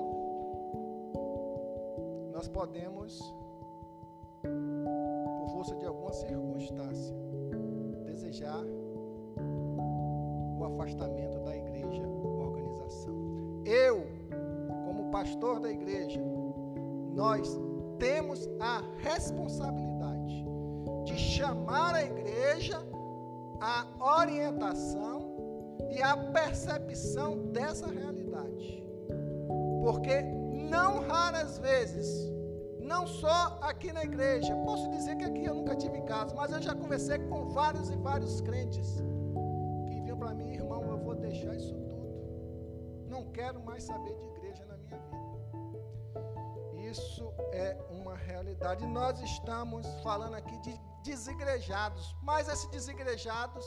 nós 2.32 2.48
podemos, 2.48 3.20
por 4.44 5.50
força 5.54 5.76
de 5.76 5.88
alguma 5.88 6.14
circunstância, 6.14 7.16
desejar 8.06 8.64
o 10.60 10.64
afastamento 10.66 11.40
da 11.40 11.58
igreja, 11.58 12.08
organização. 12.08 13.16
Eu 13.66 14.17
pastor 15.12 15.60
da 15.60 15.72
igreja, 15.72 16.22
nós 17.14 17.60
temos 18.00 18.48
a 18.60 18.84
responsabilidade 19.00 20.46
de 21.06 21.18
chamar 21.18 21.96
a 21.96 22.04
igreja 22.04 22.78
à 23.60 23.88
orientação 24.20 25.36
e 25.92 26.02
à 26.02 26.16
percepção 26.18 27.48
dessa 27.52 27.88
realidade. 27.88 28.84
Porque 29.82 30.22
não 30.70 31.08
raras 31.08 31.58
vezes, 31.60 32.32
não 32.80 33.08
só 33.08 33.58
aqui 33.62 33.92
na 33.92 34.04
igreja, 34.04 34.56
posso 34.58 34.90
dizer 34.90 35.16
que 35.16 35.24
aqui 35.24 35.46
eu 35.46 35.56
nunca 35.56 35.76
tive 35.76 36.02
caso, 36.02 36.36
mas 36.36 36.52
eu 36.52 36.62
já 36.62 36.76
conversei 36.76 37.20
com 37.20 37.50
vários 37.50 37.90
e 37.90 37.96
vários 37.96 38.42
crentes 38.42 39.02
que 39.88 40.02
vinham 40.02 40.18
para 40.18 40.34
mim, 40.34 40.52
irmão, 40.54 40.84
eu 40.84 40.98
vou 40.98 41.16
deixar 41.16 41.56
isso 41.56 41.74
tudo. 41.74 41.98
Não 43.10 43.24
quero 43.32 43.64
mais 43.64 43.84
saber 43.84 44.14
de 44.16 44.27
isso 46.90 47.34
é 47.52 47.78
uma 47.90 48.16
realidade. 48.16 48.86
Nós 48.86 49.20
estamos 49.22 49.86
falando 50.02 50.36
aqui 50.36 50.58
de 50.60 50.80
desigrejados, 51.04 52.16
mas 52.22 52.48
esse 52.48 52.70
desigrejados 52.70 53.66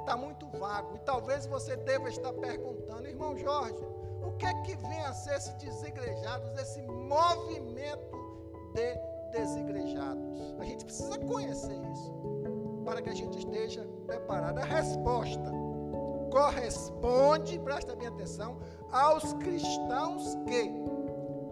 está 0.00 0.16
muito 0.16 0.46
vago. 0.58 0.96
E 0.96 0.98
talvez 1.00 1.46
você 1.46 1.76
deva 1.76 2.08
estar 2.08 2.32
perguntando, 2.32 3.06
irmão 3.08 3.36
Jorge, 3.36 3.84
o 4.22 4.32
que 4.38 4.46
é 4.46 4.54
que 4.62 4.76
vem 4.76 5.02
a 5.02 5.12
ser 5.12 5.36
esse 5.36 5.52
desigrejados, 5.54 6.52
esse 6.58 6.82
movimento 6.82 8.16
de 8.74 8.94
desigrejados? 9.32 10.54
A 10.58 10.64
gente 10.64 10.84
precisa 10.84 11.18
conhecer 11.18 11.80
isso 11.92 12.12
para 12.84 13.00
que 13.02 13.10
a 13.10 13.14
gente 13.14 13.38
esteja 13.38 13.84
preparado. 14.06 14.58
A 14.58 14.64
resposta 14.64 15.50
corresponde, 16.30 17.58
presta 17.58 17.94
bem 17.94 18.08
atenção, 18.08 18.58
aos 18.90 19.32
cristãos 19.34 20.34
que 20.46 20.72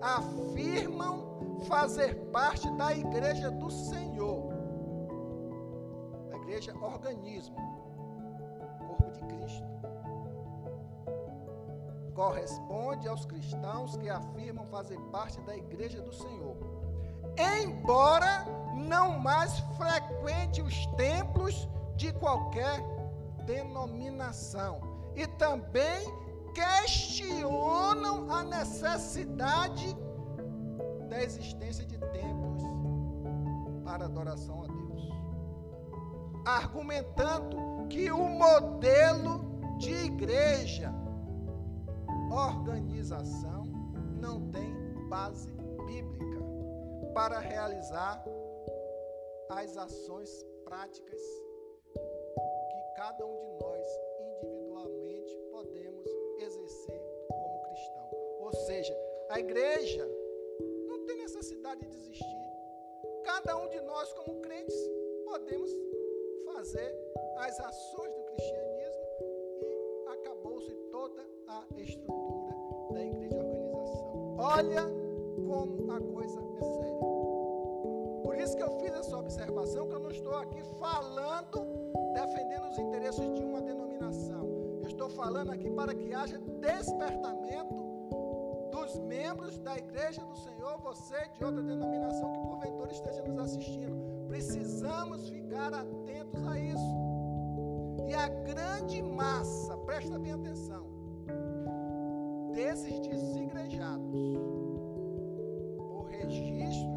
afirmam 0.00 1.60
fazer 1.66 2.14
parte 2.32 2.70
da 2.76 2.94
igreja 2.94 3.50
do 3.50 3.70
Senhor. 3.70 4.52
A 6.32 6.36
igreja 6.36 6.74
organismo, 6.80 7.56
corpo 8.86 9.10
de 9.10 9.20
Cristo. 9.34 9.70
Corresponde 12.14 13.08
aos 13.08 13.24
cristãos 13.24 13.96
que 13.96 14.08
afirmam 14.08 14.66
fazer 14.66 14.98
parte 15.12 15.40
da 15.42 15.56
igreja 15.56 16.00
do 16.02 16.12
Senhor. 16.12 16.56
Embora 17.62 18.44
não 18.74 19.18
mais 19.18 19.58
frequente 19.76 20.60
os 20.60 20.86
templos 20.96 21.68
de 21.96 22.12
qualquer 22.14 22.80
denominação. 23.44 24.80
E 25.14 25.26
também 25.26 26.06
questionam 26.52 28.30
a 28.30 28.42
necessidade 28.44 29.96
da 31.08 31.22
existência 31.22 31.84
de 31.84 31.98
templos 31.98 32.62
para 33.84 34.04
adoração 34.04 34.62
a 34.62 34.66
Deus, 34.66 35.08
argumentando 36.46 37.88
que 37.88 38.10
o 38.10 38.28
modelo 38.28 39.50
de 39.78 39.92
igreja, 39.92 40.92
organização, 42.30 43.64
não 44.20 44.48
tem 44.50 44.72
base 45.08 45.50
bíblica 45.86 46.40
para 47.14 47.40
realizar 47.40 48.22
as 49.50 49.76
ações 49.76 50.30
práticas 50.64 51.20
que 51.92 52.96
cada 52.96 53.26
um 53.26 53.56
de 53.58 53.64
nós 53.64 53.69
a 59.30 59.38
igreja 59.38 60.06
não 60.86 61.06
tem 61.06 61.16
necessidade 61.18 61.80
de 61.80 61.86
existir. 61.86 62.36
Cada 63.24 63.56
um 63.56 63.68
de 63.68 63.80
nós, 63.82 64.12
como 64.12 64.40
crentes, 64.40 64.76
podemos 65.24 65.70
fazer 66.52 66.94
as 67.38 67.58
ações 67.60 68.12
do 68.12 68.22
cristianismo 68.24 69.04
e 69.62 70.08
acabou-se 70.08 70.74
toda 70.90 71.24
a 71.46 71.64
estrutura 71.78 72.54
da 72.92 73.04
igreja 73.04 73.36
organização. 73.36 74.36
Olha 74.38 74.82
como 75.46 75.92
a 75.92 76.00
coisa 76.00 76.40
é 76.40 76.60
séria 76.62 76.90
isso 78.42 78.56
que 78.56 78.62
eu 78.62 78.80
fiz 78.80 78.94
essa 78.94 79.18
observação, 79.18 79.86
que 79.86 79.94
eu 79.94 80.00
não 80.00 80.10
estou 80.10 80.34
aqui 80.34 80.62
falando, 80.78 81.66
defendendo 82.14 82.68
os 82.68 82.78
interesses 82.78 83.34
de 83.34 83.44
uma 83.44 83.60
denominação. 83.60 84.48
Eu 84.82 84.88
estou 84.88 85.10
falando 85.10 85.52
aqui 85.52 85.70
para 85.70 85.94
que 85.94 86.12
haja 86.12 86.38
despertamento 86.38 87.89
dos 88.90 88.98
membros 89.00 89.58
da 89.58 89.76
igreja 89.76 90.24
do 90.24 90.36
Senhor, 90.36 90.78
você 90.78 91.28
de 91.28 91.44
outra 91.44 91.62
denominação 91.62 92.32
que 92.32 92.38
porventura 92.40 92.90
esteja 92.90 93.22
nos 93.22 93.38
assistindo. 93.38 94.26
Precisamos 94.28 95.28
ficar 95.28 95.72
atentos 95.72 96.46
a 96.46 96.58
isso. 96.58 97.00
E 98.08 98.14
a 98.14 98.28
grande 98.28 99.02
massa, 99.02 99.76
presta 99.78 100.18
bem 100.18 100.32
atenção, 100.32 100.84
desses 102.52 102.98
desigrejados, 102.98 104.10
por 105.76 106.06
registro 106.06 106.89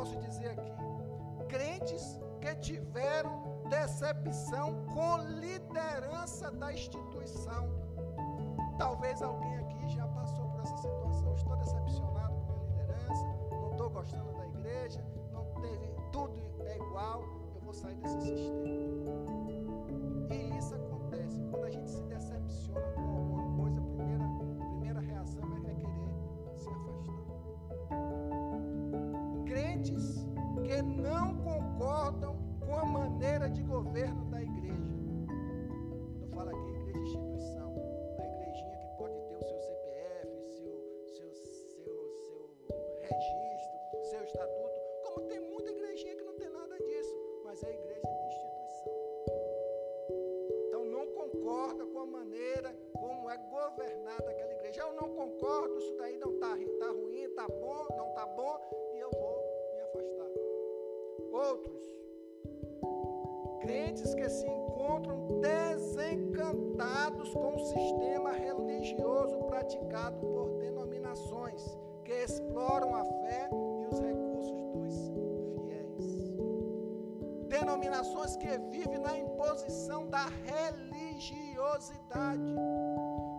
posso 0.00 0.16
dizer 0.16 0.48
aqui, 0.52 0.72
crentes 1.46 2.18
que 2.40 2.54
tiveram 2.56 3.62
decepção 3.68 4.86
com 4.86 5.18
liderança 5.38 6.50
da 6.52 6.72
instituição. 6.72 7.68
Talvez 8.78 9.20
alguém 9.20 9.58
aqui 9.58 9.90
já 9.90 10.06
passou 10.08 10.48
por 10.48 10.60
essa 10.60 10.76
situação. 10.78 11.34
Estou 11.34 11.56
decepcionado 11.56 12.34
com 12.46 12.52
a 12.52 12.56
liderança, 12.64 13.26
não 13.50 13.70
estou 13.72 13.90
gostando 13.90 14.32
da 14.38 14.46
igreja, 14.46 15.04
não 15.32 15.44
teve 15.60 15.92
tudo 16.10 16.40
é 16.64 16.76
igual, 16.76 17.22
eu 17.54 17.60
vou 17.60 17.74
sair 17.74 17.94
desse 17.96 18.20
sistema. 18.22 18.79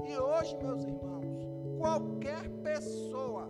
E 0.03 0.17
hoje, 0.17 0.57
meus 0.57 0.83
irmãos, 0.83 1.47
qualquer 1.77 2.49
pessoa 2.63 3.47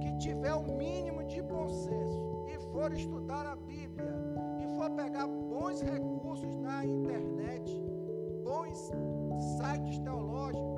que 0.00 0.16
tiver 0.16 0.54
o 0.54 0.62
mínimo 0.78 1.22
de 1.24 1.42
bom 1.42 1.68
senso 1.68 2.46
e 2.48 2.58
for 2.72 2.90
estudar 2.94 3.44
a 3.44 3.54
Bíblia 3.54 4.14
e 4.58 4.66
for 4.78 4.90
pegar 4.92 5.26
bons 5.26 5.82
recursos 5.82 6.56
na 6.56 6.86
internet, 6.86 7.70
bons 8.44 8.90
sites 9.58 9.98
teológicos, 9.98 10.75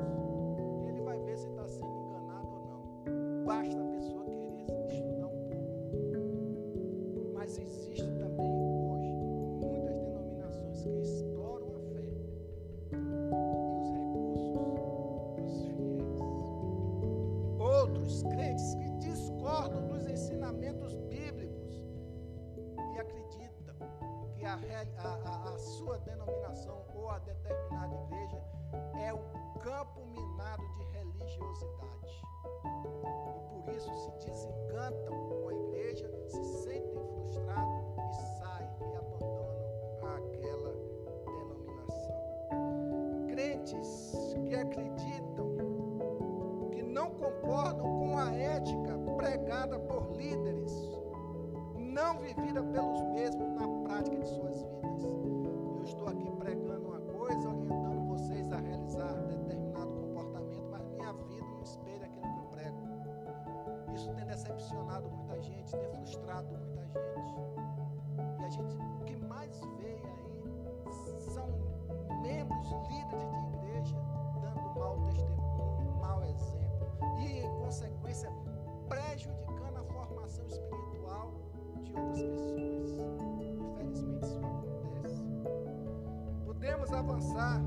Avançar. 86.92 87.60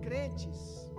Crentes 0.00 0.90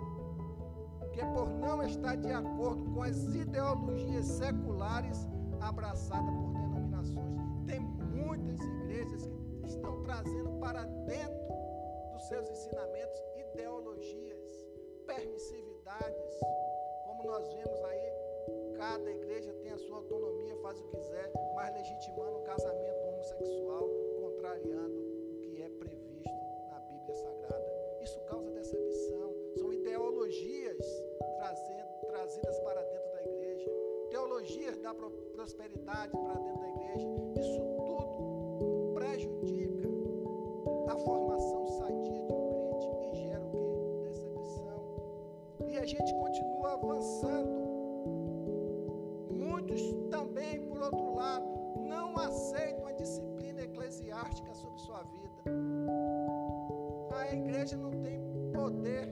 que 1.14 1.26
por 1.34 1.50
não 1.50 1.82
estar 1.84 2.16
de 2.16 2.32
acordo 2.32 2.84
com 2.94 3.02
as 3.02 3.18
ideologias 3.34 4.26
seculares 4.26 5.28
abraçadas 5.60 6.36
por 6.36 6.54
denominações. 6.54 7.38
Tem 7.66 7.80
muitas 7.80 8.60
igrejas 8.60 9.32
que 9.62 9.68
estão 9.68 10.04
trazendo 10.04 10.52
para 10.60 10.84
dentro 10.86 11.48
dos 12.14 12.28
seus 12.28 12.50
ensinamentos 12.50 13.20
ideologias, 13.36 14.68
permissividades, 15.08 16.40
como 17.06 17.24
nós 17.24 17.52
vemos 17.54 17.84
aí 17.86 18.08
Cada 18.78 19.10
igreja 19.10 19.52
tem 19.64 19.72
a 19.72 19.78
sua 19.80 19.98
autonomia, 19.98 20.56
faz 20.58 20.80
o 20.80 20.84
que 20.84 20.98
quiser, 20.98 21.32
mas 21.56 21.74
legitimando 21.74 22.38
o 22.38 22.44
casamento 22.44 23.08
homossexual, 23.08 23.90
contrariando 24.22 25.07
ideologias 30.28 31.06
trazidas 32.08 32.60
para 32.60 32.82
dentro 32.82 33.12
da 33.14 33.24
igreja, 33.24 33.72
teologias 34.10 34.78
da 34.80 34.94
prosperidade 34.94 36.12
para 36.12 36.34
dentro 36.34 36.62
da 36.62 36.70
igreja. 36.70 37.08
Isso 37.40 37.62
tudo 37.86 38.94
prejudica 38.94 39.88
a 40.90 40.98
formação 40.98 41.68
sadia 41.68 42.24
de 42.26 42.34
um 42.34 42.50
crente 42.50 42.88
e 43.04 43.16
gera 43.16 43.46
o 43.46 43.52
que? 43.52 44.08
Decepção. 44.10 45.70
E 45.70 45.78
a 45.78 45.86
gente 45.86 46.14
continua 46.16 46.74
avançando 46.74 47.68
também, 50.10 50.62
por 50.62 50.82
outro 50.82 51.16
lado, 51.16 51.46
não 51.88 52.18
aceitam 52.18 52.88
a 52.88 52.92
disciplina 52.94 53.62
eclesiástica 53.62 54.54
sobre 54.54 54.80
sua 54.80 55.04
vida. 55.04 55.44
A 57.16 57.34
igreja 57.34 57.78
não 57.78 57.92
tem 57.92 58.20
poder, 58.54 59.08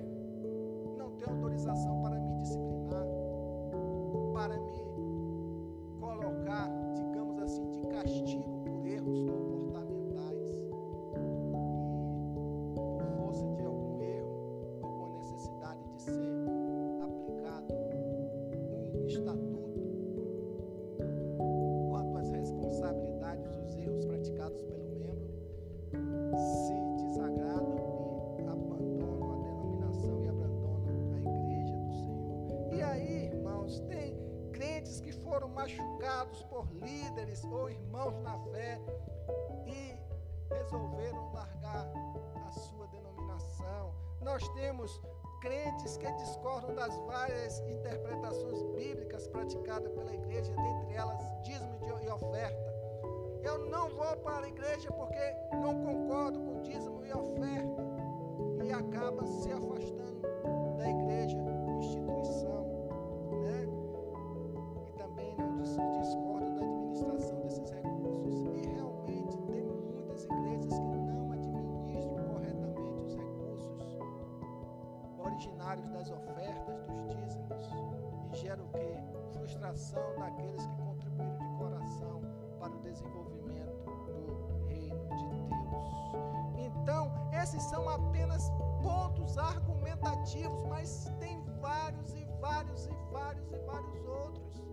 Frustração 79.76 80.16
daqueles 80.18 80.66
que 80.66 80.82
contribuíram 80.84 81.38
de 81.38 81.58
coração 81.58 82.22
para 82.62 82.74
o 82.74 82.80
desenvolvimento 82.80 83.84
do 84.08 84.68
reino 84.70 85.06
de 85.18 85.28
Deus. 85.50 86.78
Então, 86.80 87.12
esses 87.44 87.62
são 87.64 87.90
apenas 87.90 88.50
pontos 88.82 89.38
argumentativos, 89.38 90.64
mas 90.70 91.12
tem 91.20 91.44
vários 91.60 92.16
e 92.16 92.26
vários 92.40 92.86
e 92.86 92.92
vários 93.12 93.52
e 93.52 93.58
vários 93.66 94.06
outros 94.08 94.64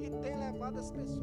que 0.00 0.10
têm 0.20 0.36
levado 0.36 0.78
as 0.78 0.90
pessoas 0.90 1.17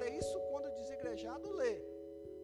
É 0.00 0.08
isso 0.08 0.40
quando 0.50 0.66
o 0.66 0.70
desigrejado 0.70 1.52
lê. 1.52 1.80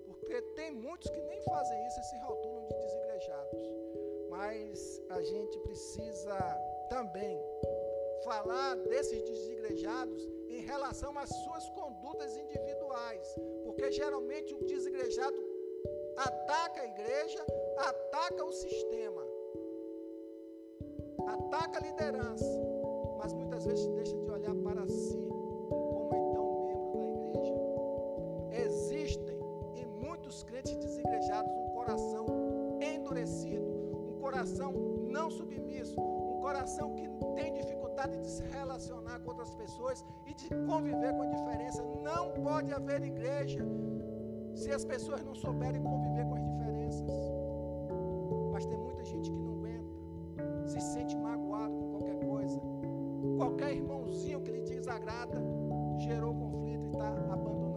Porque 0.07 0.43
tem 0.55 0.71
muitos 0.73 1.09
que 1.11 1.21
nem 1.23 1.41
fazem 1.43 1.87
isso 1.87 2.01
e 2.01 2.05
se 2.05 2.19
rotulam 2.19 2.67
de 2.67 2.75
desigrejados. 2.75 3.61
Mas 4.29 5.03
a 5.09 5.23
gente 5.23 5.59
precisa 5.61 6.37
também 6.91 7.41
falar 8.25 8.77
desses 8.77 9.23
desigrejados 9.23 10.29
em 10.49 10.61
relação 10.61 11.17
às 11.19 11.29
suas 11.29 11.69
condutas 11.71 12.37
individuais, 12.37 13.35
porque 13.65 13.91
geralmente 13.93 14.55
o 14.55 14.65
desigrejado 14.65 15.41
ataca 16.17 16.83
a 16.83 16.87
igreja, 16.87 17.47
ataca 17.77 18.45
o 18.45 18.53
sistema, 18.53 19.25
ataca 21.27 21.79
a 21.79 21.83
liderança, 21.83 22.45
mas 23.19 23.33
muitas 23.33 23.65
vezes 23.65 23.87
deixa 23.89 24.17
de 24.17 24.31
olhar 24.31 24.55
para 24.57 24.87
si 24.87 25.28
coração 34.39 34.73
não 35.11 35.29
submisso, 35.29 36.01
um 36.01 36.41
coração 36.41 36.95
que 36.95 37.09
tem 37.35 37.53
dificuldade 37.55 38.17
de 38.19 38.31
se 38.31 38.45
relacionar 38.45 39.19
com 39.19 39.31
outras 39.31 39.53
pessoas 39.53 40.05
e 40.27 40.33
de 40.33 40.49
conviver 40.65 41.13
com 41.13 41.23
a 41.23 41.27
diferença. 41.27 41.83
Não 42.05 42.31
pode 42.31 42.73
haver 42.73 43.03
igreja 43.03 43.67
se 44.55 44.71
as 44.71 44.85
pessoas 44.85 45.25
não 45.25 45.35
souberem 45.35 45.83
conviver 45.83 46.25
com 46.25 46.37
as 46.37 46.45
diferenças. 46.45 47.11
Mas 48.53 48.65
tem 48.67 48.79
muita 48.79 49.05
gente 49.05 49.29
que 49.29 49.41
não 49.41 49.55
aguenta, 49.55 49.93
se 50.67 50.81
sente 50.81 51.17
magoado 51.17 51.75
com 51.75 51.91
qualquer 51.91 52.19
coisa. 52.25 52.61
Qualquer 53.39 53.73
irmãozinho 53.75 54.41
que 54.41 54.53
lhe 54.53 54.61
desagrada 54.61 55.43
gerou 55.99 56.33
conflito 56.33 56.87
e 56.87 56.91
está 56.91 57.09
abandonando 57.09 57.68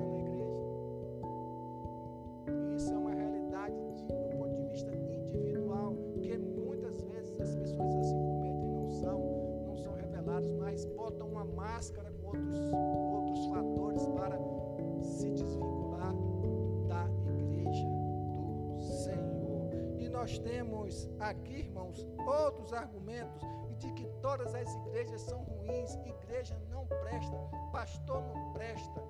nós 20.21 20.37
temos 20.37 21.09
aqui, 21.19 21.61
irmãos, 21.61 22.07
outros 22.27 22.71
argumentos 22.73 23.41
de 23.79 23.91
que 23.93 24.05
todas 24.21 24.53
as 24.53 24.71
igrejas 24.75 25.21
são 25.21 25.41
ruins, 25.41 25.95
igreja 26.05 26.55
não 26.69 26.85
presta, 26.85 27.35
pastor 27.71 28.21
não 28.27 28.53
presta. 28.53 29.03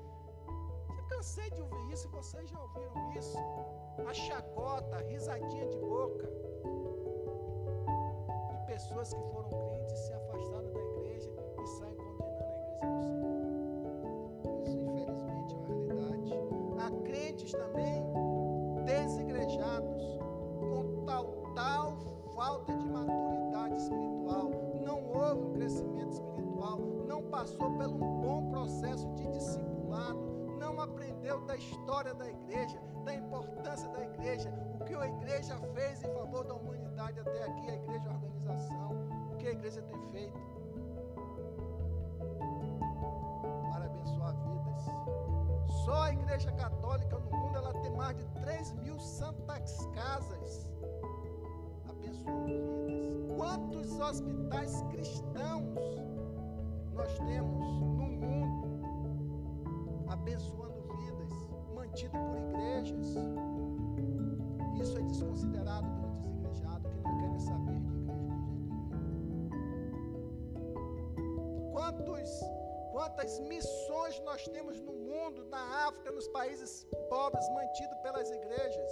Já 0.95 1.04
cansei 1.10 1.52
de 1.52 1.62
ouvir 1.62 1.91
isso, 1.91 2.08
vocês 2.12 2.50
já 2.50 2.58
ouviram 2.62 3.12
isso? 3.12 3.38
A 4.08 4.13
chacota, 4.13 4.95
a 4.95 5.02
risadinha 5.02 5.67
de 5.67 5.78
boca 5.80 6.32
de 8.50 8.65
pessoas 8.65 9.13
que 9.13 9.21
foram 9.34 9.50
crentes, 9.50 10.00
se 10.00 10.13
afastaram 10.13 10.31
história 32.01 32.13
da 32.15 32.29
igreja, 32.29 32.81
da 33.05 33.13
importância 33.13 33.87
da 33.89 34.01
igreja, 34.01 34.51
o 34.79 34.83
que 34.83 34.95
a 34.95 35.07
igreja 35.07 35.55
fez 35.75 36.03
em 36.03 36.11
favor 36.11 36.43
da 36.43 36.55
humanidade 36.55 37.19
até 37.19 37.43
aqui, 37.43 37.69
a 37.69 37.75
igreja 37.75 38.09
a 38.09 38.13
organização, 38.13 38.91
o 39.31 39.37
que 39.37 39.47
a 39.47 39.51
igreja 39.51 39.81
tem 39.83 40.01
feito 40.09 40.39
para 43.71 43.85
abençoar 43.85 44.35
vidas. 44.35 44.83
Só 45.85 46.01
a 46.01 46.13
igreja 46.13 46.51
católica 46.53 47.19
no 47.19 47.29
mundo 47.29 47.57
ela 47.57 47.73
tem 47.81 47.91
mais 47.91 48.17
de 48.17 48.25
3 48.41 48.71
mil 48.73 48.99
santas 48.99 49.85
casas 49.93 50.71
abençoando 51.87 52.47
vidas. 52.47 53.37
Quantos 53.37 53.99
hospitais 53.99 54.81
cristãos 54.89 55.31
quantas 73.21 73.39
missões 73.41 74.19
nós 74.21 74.47
temos 74.47 74.79
no 74.79 74.93
mundo, 74.93 75.45
na 75.45 75.88
África, 75.88 76.12
nos 76.12 76.27
países 76.29 76.88
pobres, 77.07 77.47
mantido 77.49 77.95
pelas 78.01 78.31
igrejas? 78.31 78.91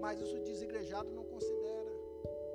Mas 0.00 0.18
isso 0.18 0.34
o 0.34 0.40
desigrejado 0.40 1.10
não 1.10 1.24
considera. 1.24 1.90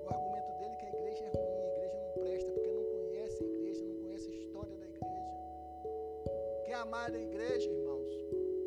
O 0.03 0.09
argumento 0.09 0.51
dele 0.57 0.73
é 0.73 0.75
que 0.77 0.85
a 0.85 0.89
igreja 0.89 1.23
é 1.25 1.29
ruim, 1.29 1.61
a 1.61 1.73
igreja 1.73 1.97
não 1.99 2.23
presta, 2.23 2.51
porque 2.51 2.71
não 2.71 2.83
conhece 2.85 3.43
a 3.43 3.45
igreja, 3.45 3.85
não 3.85 3.95
conhece 4.01 4.29
a 4.29 4.33
história 4.33 4.75
da 4.77 4.85
igreja. 4.87 6.63
Quer 6.65 6.73
amar 6.73 7.13
a 7.13 7.19
igreja, 7.19 7.69
irmãos? 7.69 8.09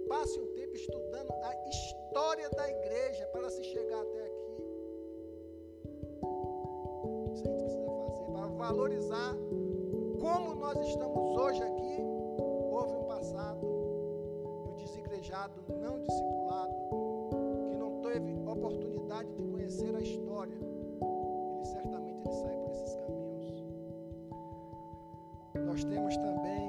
Passe 0.08 0.38
um 0.38 0.46
tempo 0.54 0.76
estudando 0.76 1.32
a 1.42 1.68
história 1.68 2.48
da 2.50 2.70
igreja 2.70 3.26
para 3.32 3.50
se 3.50 3.64
chegar 3.64 4.00
até 4.00 4.22
aqui. 4.26 4.48
Isso 7.32 7.42
a 7.42 7.50
gente 7.50 7.62
precisa 7.64 7.84
fazer 7.84 8.32
para 8.32 8.46
valorizar 8.46 9.34
como 10.20 10.54
nós 10.54 10.78
estamos 10.86 11.36
hoje 11.36 11.62
aqui. 11.64 11.87
Desigrejado 15.48 15.72
não 15.72 16.00
discipulado, 16.00 16.74
que 17.70 17.76
não 17.76 18.00
teve 18.02 18.34
oportunidade 18.46 19.32
de 19.34 19.42
conhecer 19.42 19.94
a 19.94 20.00
história, 20.00 20.54
ele 20.54 21.64
certamente 21.64 22.20
ele 22.24 22.34
sai 22.34 22.56
por 22.56 22.70
esses 22.70 22.94
caminhos. 22.96 23.64
Nós 25.64 25.84
temos 25.84 26.16
também, 26.16 26.67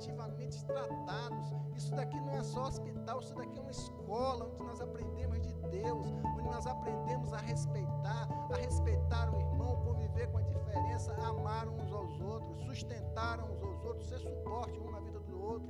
somos 0.00 0.20
coletivamente 0.20 0.64
tratados. 0.64 1.54
Isso 1.76 1.94
daqui 1.94 2.18
não 2.20 2.32
é 2.32 2.42
só 2.42 2.62
hospital, 2.62 3.20
isso 3.20 3.34
daqui 3.34 3.58
é 3.58 3.60
uma 3.60 3.70
escola 3.70 4.46
onde 4.46 4.64
nós 4.64 4.80
aprendemos 4.80 5.40
de 5.40 5.54
Deus, 5.70 6.06
onde 6.36 6.48
nós 6.48 6.66
aprendemos 6.66 7.32
a 7.32 7.38
respeitar, 7.38 8.28
a 8.52 8.56
respeitar 8.56 9.34
o 9.34 9.38
irmão, 9.38 9.76
conviver 9.84 10.26
com 10.28 10.38
a 10.38 10.42
diferença, 10.42 11.12
amar 11.22 11.68
uns 11.68 11.92
aos 11.92 12.20
outros, 12.20 12.62
sustentar 12.64 13.40
uns 13.40 13.62
aos 13.62 13.84
outros, 13.84 14.08
ser 14.08 14.18
suporte 14.18 14.78
um 14.80 14.90
na 14.90 15.00
vida 15.00 15.20
do 15.20 15.40
outro. 15.40 15.68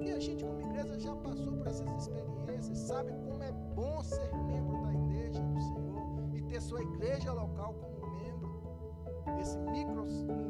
E 0.00 0.10
a 0.10 0.18
gente, 0.18 0.44
como 0.44 0.60
igreja, 0.60 0.98
já 0.98 1.14
passou 1.16 1.52
por 1.52 1.66
essas 1.66 1.88
experiências, 1.96 2.78
sabe 2.78 3.12
como 3.12 3.42
é 3.42 3.52
bom 3.52 4.02
ser 4.02 4.34
membro 4.34 4.82
da 4.82 4.94
igreja 4.94 5.42
do 5.42 5.60
Senhor 5.60 6.34
e 6.34 6.42
ter 6.42 6.60
sua 6.60 6.82
igreja 6.82 7.32
local 7.32 7.74
como 7.74 8.18
membro 8.18 8.60
nesse 9.36 9.58
micro, 9.58 10.04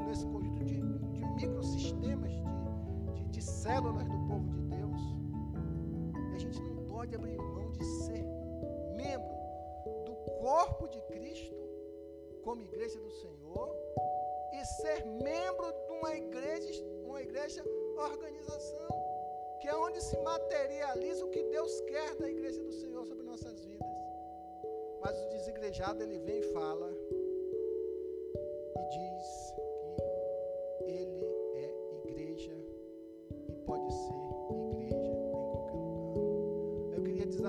nesse 0.07 0.27
conjunto 0.27 0.65
de, 0.65 0.81
de 0.81 1.27
microsistemas 1.35 2.31
de, 2.33 2.60
de, 3.41 3.45
células 3.45 4.07
do 4.07 4.19
povo 4.29 4.49
de 4.53 4.63
Deus. 4.77 5.01
E 6.31 6.37
a 6.37 6.39
gente 6.39 6.61
não 6.61 6.85
pode 6.85 7.15
abrir 7.15 7.37
mão 7.39 7.73
de 7.73 7.85
ser 8.05 8.23
membro 8.95 9.35
do 10.05 10.15
corpo 10.39 10.87
de 10.89 11.01
Cristo 11.13 11.57
como 12.45 12.61
igreja 12.61 12.99
do 13.01 13.11
Senhor 13.11 13.75
e 14.53 14.65
ser 14.65 15.07
membro 15.07 15.73
de 15.73 15.93
uma 15.99 16.15
igreja, 16.15 16.85
uma 17.07 17.23
igreja 17.23 17.65
organização, 17.97 18.89
que 19.61 19.69
é 19.69 19.77
onde 19.77 20.03
se 20.03 20.19
materializa 20.19 21.25
o 21.25 21.31
que 21.31 21.43
Deus 21.45 21.81
quer 21.83 22.15
da 22.17 22.29
igreja 22.29 22.61
do 22.63 22.73
Senhor 22.73 23.07
sobre 23.07 23.23
nossas 23.23 23.65
vidas. 23.65 23.89
Mas 25.01 25.19
o 25.19 25.29
desigrejado 25.31 26.03
ele 26.03 26.19
vem 26.19 26.41
e 26.41 26.53
fala 26.53 26.93
e 28.77 28.89
diz 28.91 29.55
que 30.85 30.91
ele 30.91 31.30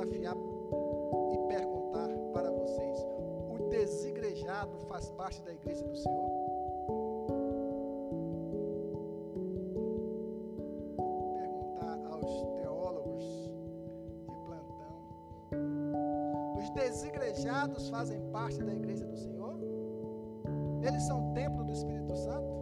desafiar 0.06 0.36
e 1.32 1.38
perguntar 1.48 2.10
para 2.34 2.52
vocês: 2.52 3.06
o 3.50 3.70
desigrejado 3.70 4.78
faz 4.88 5.12
parte 5.12 5.42
da 5.44 5.54
igreja 5.54 5.84
do 5.84 5.96
Senhor? 5.96 6.32
Perguntar 11.38 12.00
aos 12.12 12.44
teólogos 12.62 13.24
de 14.28 14.36
plantão. 14.46 14.96
Os 16.58 16.70
desigrejados 16.72 17.90
fazem 17.90 18.20
parte 18.32 18.64
da 18.64 18.74
igreja 18.74 19.06
do 19.06 19.18
Senhor? 19.18 19.56
Eles 20.84 21.04
são 21.04 21.32
templo 21.34 21.64
do 21.64 21.72
Espírito 21.72 22.16
Santo? 22.16 22.62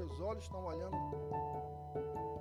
meus 0.00 0.20
olhos 0.20 0.44
estão 0.44 0.64
olhando. 0.64 0.96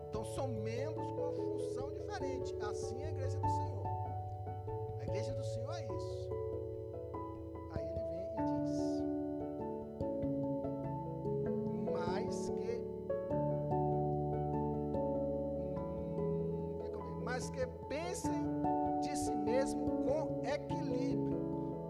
Então 0.10 0.24
são 0.24 0.48
membros 0.48 1.08
com 1.12 1.22
uma 1.22 1.34
função 1.34 1.92
diferente. 1.92 2.56
Assim 2.62 3.02
é 3.02 3.08
a 3.08 3.10
igreja 3.10 3.38
do 3.38 3.50
Senhor. 3.50 3.86
A 5.00 5.04
igreja 5.04 5.34
do 5.34 5.44
Senhor 5.44 5.74
é 5.76 5.86
isso. 5.96 6.40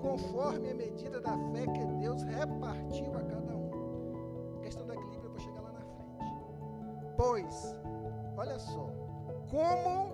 conforme 0.02 0.72
a 0.72 0.74
medida 0.74 1.20
da 1.22 1.32
fé 1.32 1.66
que 1.68 1.86
Deus 2.00 2.24
repartiu 2.24 3.14
a 3.16 3.22
cada 3.22 3.56
um. 3.56 3.59
Pois, 7.20 7.76
olha 8.38 8.58
só, 8.58 8.88
como, 9.50 10.14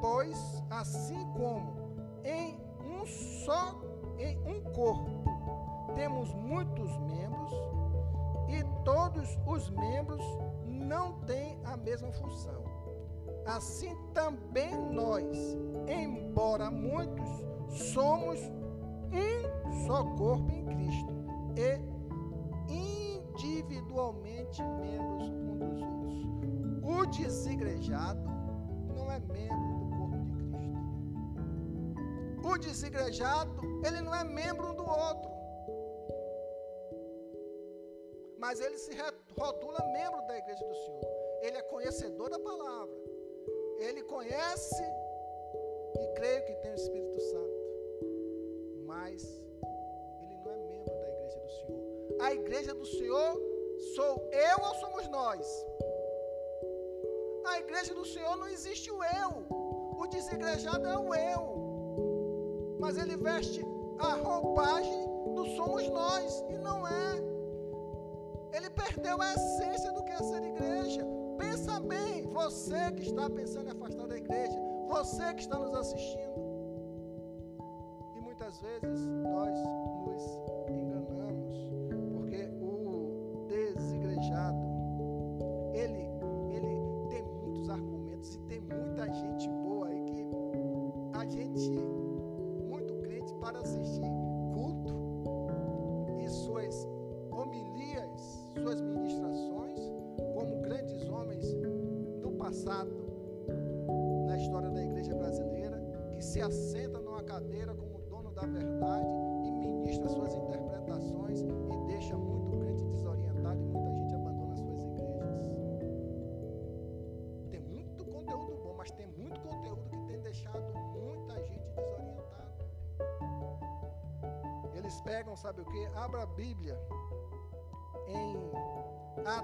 pois, 0.00 0.62
assim 0.70 1.26
como 1.32 1.74
em 2.22 2.56
um 2.84 3.04
só, 3.04 3.74
em 4.16 4.38
um 4.46 4.62
corpo, 4.72 5.10
temos 5.96 6.32
muitos 6.34 6.96
membros 6.98 7.52
e 8.48 8.62
todos 8.84 9.36
os 9.44 9.70
membros 9.70 10.24
não 10.68 11.14
têm 11.22 11.58
a 11.64 11.76
mesma 11.76 12.12
função. 12.12 12.62
Assim 13.44 13.92
também 14.14 14.72
nós, 14.92 15.36
embora 15.88 16.70
muitos, 16.70 17.28
somos 17.92 18.38
um 19.10 19.84
só 19.84 20.04
corpo 20.14 20.48
em 20.52 20.64
Cristo 20.64 21.12
e 21.56 21.87
individualmente 23.68 24.62
membros 24.62 25.28
um 25.28 25.58
dos 25.58 25.82
outros. 25.82 26.14
O 26.84 27.06
desigrejado 27.06 28.20
não 28.96 29.12
é 29.12 29.18
membro 29.20 29.68
do 29.78 29.96
corpo 29.96 30.18
de 30.24 30.32
Cristo. 30.42 30.78
O 32.48 32.58
desigrejado, 32.58 33.60
ele 33.86 34.00
não 34.00 34.14
é 34.14 34.24
membro 34.24 34.68
um 34.68 34.74
do 34.74 34.86
outro. 34.88 35.30
Mas 38.38 38.60
ele 38.60 38.78
se 38.78 38.92
rotula 39.38 39.78
membro 39.92 40.26
da 40.26 40.38
igreja 40.38 40.64
do 40.64 40.74
Senhor. 40.74 41.04
Ele 41.42 41.56
é 41.58 41.62
conhecedor 41.62 42.30
da 42.30 42.38
palavra. 42.38 42.94
Ele 43.78 44.02
conhece 44.04 44.82
e 46.00 46.06
creio 46.14 46.44
que 46.46 46.54
tem 46.54 46.70
o 46.72 46.74
Espírito 46.74 47.20
Santo 47.20 47.68
mas 48.88 49.22
ele 50.22 50.34
não 50.42 50.50
é 50.50 50.56
membro 50.56 50.94
da 50.94 51.08
igreja 51.08 51.38
do 51.40 51.50
Senhor. 51.50 52.16
A 52.20 52.34
igreja 52.34 52.74
do 52.74 52.86
Senhor 52.86 53.47
sou 53.94 54.28
eu 54.32 54.64
ou 54.66 54.74
somos 54.76 55.08
nós? 55.08 55.66
A 57.46 57.58
igreja 57.60 57.94
do 57.94 58.04
Senhor 58.04 58.36
não 58.36 58.48
existe 58.48 58.90
o 58.90 59.02
eu. 59.02 59.46
O 59.98 60.06
desigrejado 60.06 60.86
é 60.86 60.98
o 60.98 61.14
eu. 61.14 62.76
Mas 62.78 62.98
ele 62.98 63.16
veste 63.16 63.64
a 63.98 64.14
roupagem 64.14 65.06
do 65.34 65.44
somos 65.56 65.88
nós 65.88 66.44
e 66.48 66.58
não 66.58 66.86
é. 66.86 67.10
Ele 68.52 68.70
perdeu 68.70 69.20
a 69.20 69.32
essência 69.32 69.92
do 69.92 70.04
que 70.04 70.12
é 70.12 70.18
ser 70.18 70.42
igreja. 70.42 71.06
Pensa 71.36 71.80
bem, 71.80 72.22
você 72.28 72.92
que 72.92 73.02
está 73.02 73.28
pensando 73.30 73.68
em 73.68 73.72
afastar 73.72 74.06
da 74.06 74.16
igreja, 74.16 74.58
você 74.88 75.34
que 75.34 75.42
está 75.42 75.58
nos 75.58 75.74
assistindo 75.74 76.48
muitas 78.48 78.60
vezes 78.60 79.06
nós 79.06 79.37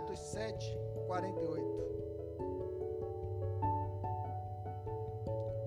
Atos 0.04 0.20
7, 0.20 0.78
48. 1.06 1.64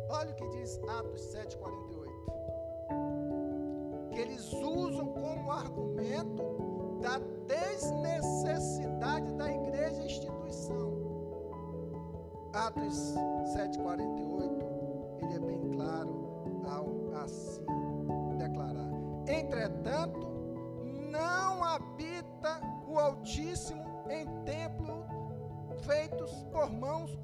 Olha 0.09 0.29
o 0.29 0.35
que 0.35 0.47
diz 0.49 0.79
Atos 0.88 1.21
7, 1.21 1.57
48. 1.57 2.13
Que 4.11 4.19
eles 4.19 4.53
usam 4.53 5.07
como 5.07 5.51
argumento 5.51 6.99
da 7.01 7.17
desnecessidade 7.47 9.33
da 9.33 9.51
igreja 9.51 10.03
instituição. 10.03 10.93
Atos 12.53 13.15
7, 13.53 13.79
48 13.79 14.57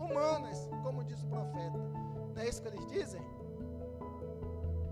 humanas, 0.03 0.69
como 0.83 1.03
diz 1.03 1.21
o 1.23 1.27
profeta. 1.27 1.77
Não 2.35 2.41
é 2.41 2.47
isso 2.47 2.61
que 2.61 2.67
eles 2.67 2.85
dizem? 2.87 3.21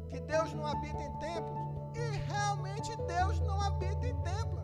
Que 0.10 0.20
Deus 0.22 0.54
não 0.54 0.66
habita 0.66 1.02
em 1.04 1.12
templos 1.18 1.60
e 1.96 2.32
realmente 2.32 2.96
Deus 3.08 3.40
não 3.42 3.60
habita 3.62 4.08
em 4.08 4.16
templo. 4.22 4.61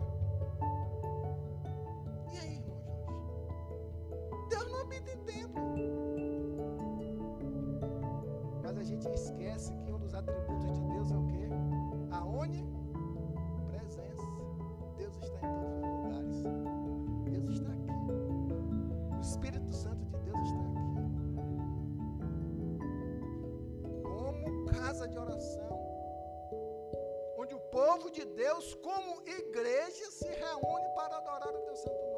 Teu 31.68 31.76
santo 31.76 32.02
nome. 32.06 32.17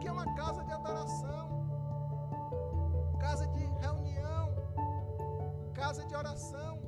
Aqui 0.00 0.08
é 0.08 0.12
uma 0.12 0.34
casa 0.34 0.64
de 0.64 0.72
adoração, 0.72 1.46
casa 3.18 3.46
de 3.48 3.66
reunião, 3.82 4.48
casa 5.74 6.06
de 6.06 6.14
oração. 6.14 6.78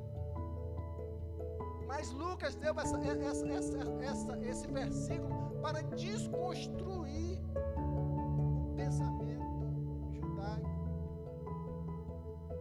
Mas 1.86 2.10
Lucas 2.10 2.54
deu 2.54 2.72
essa, 2.80 2.98
essa, 3.04 3.78
essa, 4.00 4.38
esse 4.38 4.66
versículo 4.66 5.60
para 5.60 5.82
desconstruir 5.82 7.38
o 7.76 8.72
pensamento 8.76 9.68
judaico. 10.10 10.70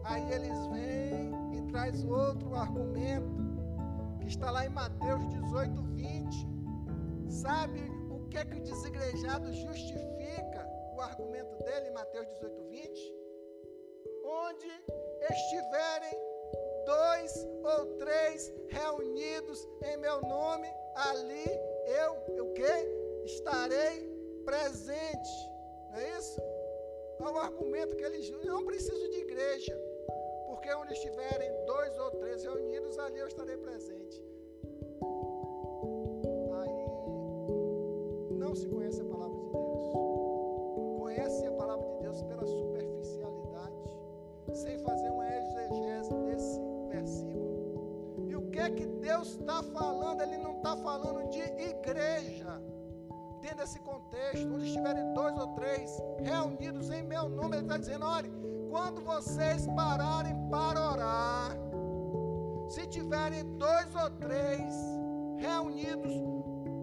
Aí 0.04 0.34
eles 0.34 0.68
vêm 0.68 1.32
e 1.58 1.62
traz 1.72 2.04
outro 2.04 2.54
argumento 2.56 3.42
que 4.20 4.28
está 4.28 4.52
lá 4.52 4.66
em 4.66 4.70
Mateus 4.70 5.26
18, 5.30 5.82
20. 5.82 6.50
Sabe 7.30 8.01
o 8.32 8.34
que 8.34 8.38
é 8.38 8.46
que 8.46 8.56
o 8.56 8.64
desigrejado 8.64 9.52
justifica 9.52 10.66
o 10.96 11.02
argumento 11.02 11.54
dele 11.66 11.90
em 11.90 11.92
Mateus 11.92 12.26
18, 12.30 12.64
20? 12.64 13.16
Onde 14.24 14.68
estiverem 15.30 16.18
dois 16.86 17.46
ou 17.62 17.98
três 17.98 18.54
reunidos 18.70 19.68
em 19.84 19.98
meu 19.98 20.22
nome, 20.22 20.70
ali 20.96 21.46
eu, 21.86 22.38
eu 22.38 22.54
que? 22.54 23.26
Estarei 23.26 24.10
presente. 24.46 25.52
Não 25.90 26.00
é 26.00 26.18
isso? 26.18 26.40
É 27.20 27.24
o 27.24 27.38
argumento 27.38 27.98
que 27.98 28.04
eles 28.06 28.30
eu 28.30 28.46
não 28.46 28.66
preciso 28.66 29.10
de 29.10 29.18
igreja, 29.18 29.78
porque 30.48 30.74
onde 30.74 30.94
estiverem 30.94 31.66
dois 31.66 32.00
ou 32.00 32.12
três 32.12 32.44
reunidos, 32.44 32.98
ali 32.98 33.20
eu 33.20 33.28
estarei 33.28 33.58
presente. 33.58 34.31
Falando? 49.64 50.22
Ele 50.22 50.38
não 50.38 50.58
está 50.58 50.76
falando 50.78 51.30
de 51.30 51.40
igreja. 51.40 52.62
Dentro 53.42 53.58
desse 53.58 53.80
contexto, 53.80 54.54
onde 54.54 54.66
estiverem 54.66 55.14
dois 55.14 55.36
ou 55.38 55.48
três 55.56 56.00
reunidos 56.20 56.92
em 56.92 57.02
meu 57.02 57.28
nome, 57.28 57.56
Ele 57.56 57.64
está 57.64 57.78
dizendo: 57.78 58.06
olha, 58.06 58.30
quando 58.70 59.02
vocês 59.02 59.68
pararem 59.68 60.36
para 60.50 60.92
orar, 60.92 61.58
se 62.70 62.86
tiverem 62.88 63.44
dois 63.58 63.96
ou 63.96 64.10
três 64.12 64.74
reunidos 65.38 66.14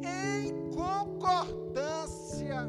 em 0.02 0.70
concordância, 0.74 2.68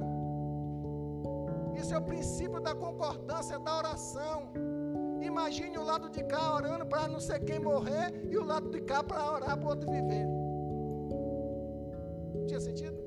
isso 1.76 1.94
é 1.94 1.98
o 1.98 2.02
princípio 2.02 2.60
da 2.60 2.76
concordância 2.76 3.58
da 3.60 3.78
oração. 3.78 4.52
Imagine 5.30 5.78
o 5.78 5.84
lado 5.84 6.10
de 6.10 6.24
cá 6.24 6.56
orando 6.56 6.86
para 6.88 7.08
não 7.08 7.20
sei 7.20 7.40
quem 7.40 7.60
morrer 7.60 8.08
e 8.32 8.36
o 8.36 8.44
lado 8.44 8.70
de 8.72 8.82
cá 8.82 9.04
para 9.04 9.32
orar 9.32 9.56
para 9.58 9.66
o 9.68 9.70
outro 9.70 9.92
viver. 9.92 10.28
Tinha 12.48 12.60
sentido? 12.60 12.98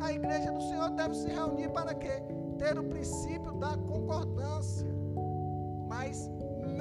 A 0.00 0.12
igreja 0.12 0.50
do 0.50 0.62
Senhor 0.62 0.88
deve 0.90 1.14
se 1.14 1.28
reunir 1.28 1.68
para 1.70 1.94
quê? 1.94 2.22
Ter 2.58 2.78
o 2.78 2.84
princípio 2.84 3.52
da 3.64 3.76
concordância. 3.76 4.88
Mas 5.88 6.30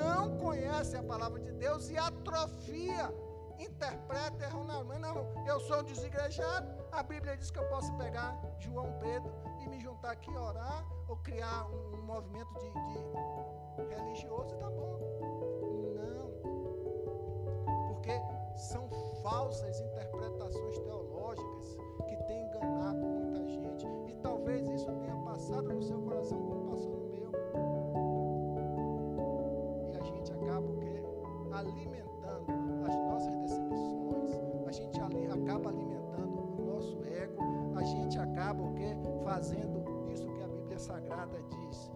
não 0.02 0.38
conhece 0.38 0.96
a 0.96 1.04
palavra 1.04 1.42
de 1.42 1.52
Deus 1.52 1.90
e 1.90 1.98
atrofia, 1.98 3.14
interpreta 3.60 4.46
erroneamente. 4.46 5.02
Não, 5.02 5.46
eu 5.46 5.60
sou 5.60 5.80
um 5.82 5.84
desigrejado. 5.84 6.68
A 6.94 7.04
Bíblia 7.04 7.36
diz 7.36 7.52
que 7.52 7.60
eu 7.60 7.68
posso 7.68 7.94
pegar 7.98 8.40
João 8.60 8.90
Pedro 9.02 9.34
juntar 9.82 10.12
aqui 10.12 10.30
orar 10.30 10.86
ou 11.08 11.18
criar 11.18 11.68
um, 11.68 11.96
um 11.96 12.02
movimento 12.04 12.54
de, 12.54 12.70
de 12.70 13.96
religioso, 13.96 14.56
tá 14.58 14.70
bom. 14.70 15.00
Não. 15.96 16.32
Porque 17.88 18.12
são 18.56 18.88
falsas 19.24 19.80
interpretações 19.80 20.80
teológicas 20.80 21.78
que 22.08 22.16
têm 22.26 22.46
enganado 22.48 23.00
muita 23.00 23.48
gente. 23.48 23.88
E 24.08 24.14
talvez 24.22 24.68
isso 24.70 24.92
tenha 25.00 25.16
passado 25.18 25.74
no 25.74 25.82
seu 25.82 26.00
coração 26.02 26.38
como 26.38 26.70
passou 26.70 26.92
no 26.92 27.08
meu. 27.10 27.32
E 29.94 29.98
a 29.98 30.04
gente 30.04 30.32
acaba 30.32 30.68
o 30.68 30.78
quê? 30.78 31.04
Alimentando 31.54 32.11
gente 38.52 38.60
acaba 38.60 38.64
o 38.64 38.74
quê? 38.74 38.96
Fazendo 39.24 40.12
isso 40.12 40.28
que 40.28 40.44
a 40.44 40.48
Bíblia 40.48 40.80
Sagrada 40.80 41.42
diz 41.50 41.92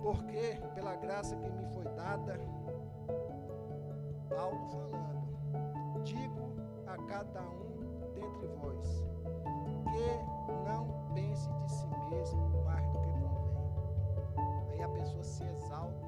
porque, 0.00 0.60
pela 0.74 0.94
graça 0.94 1.34
que 1.36 1.50
me 1.50 1.66
foi 1.74 1.84
dada, 1.96 2.38
Paulo 4.28 4.64
falando, 4.66 6.04
digo 6.04 6.52
a 6.86 6.96
cada 7.08 7.42
um 7.42 8.12
dentre 8.14 8.46
vós, 8.60 9.04
que 9.90 10.64
não 10.64 10.86
pense 11.12 11.48
de 11.48 11.72
si 11.72 11.86
mesmo 12.08 12.64
mais 12.64 12.86
do 12.92 13.00
que 13.00 13.10
convém. 13.10 14.70
Aí 14.70 14.82
a 14.82 14.88
pessoa 14.90 15.24
se 15.24 15.42
exalta, 15.44 16.05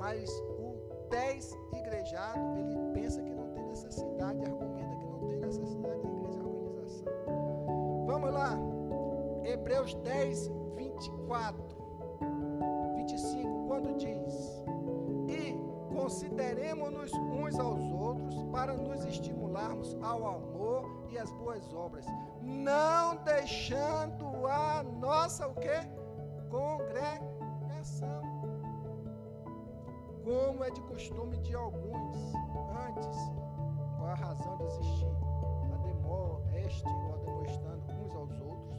Mas 0.00 0.30
o 0.58 0.74
dez-igrejado, 1.10 2.40
ele 2.56 2.78
pensa 2.94 3.22
que 3.22 3.34
não 3.34 3.50
tem 3.50 3.66
necessidade, 3.66 4.42
argumenta 4.42 4.96
que 4.96 5.04
não 5.04 5.28
tem 5.28 5.36
necessidade 5.36 6.00
de 6.00 6.08
igreja 6.08 6.42
organização. 6.42 7.12
Vamos 8.06 8.32
lá. 8.32 8.58
Hebreus 9.44 9.92
10, 9.96 10.50
24, 10.74 11.62
25, 12.96 13.66
quando 13.68 13.94
diz: 13.98 14.64
E 15.28 15.54
consideremos-nos 15.94 17.12
uns 17.12 17.58
aos 17.58 17.92
outros 17.92 18.42
para 18.44 18.72
nos 18.72 19.04
estimularmos 19.04 19.98
ao 20.00 20.26
amor 20.26 21.06
e 21.10 21.18
às 21.18 21.30
boas 21.32 21.74
obras, 21.74 22.06
é 30.64 30.70
de 30.70 30.80
costume 30.82 31.38
de 31.38 31.54
alguns. 31.54 32.16
Antes, 32.88 33.18
qual 33.96 34.10
a 34.10 34.14
razão 34.14 34.56
de 34.58 34.64
existir? 34.64 35.16
A 35.72 35.76
demor, 35.78 36.42
este 36.66 36.88
ou 36.88 37.14
a 37.14 37.18
demonstrando 37.18 37.82
uns 37.92 38.14
aos 38.14 38.40
outros, 38.40 38.78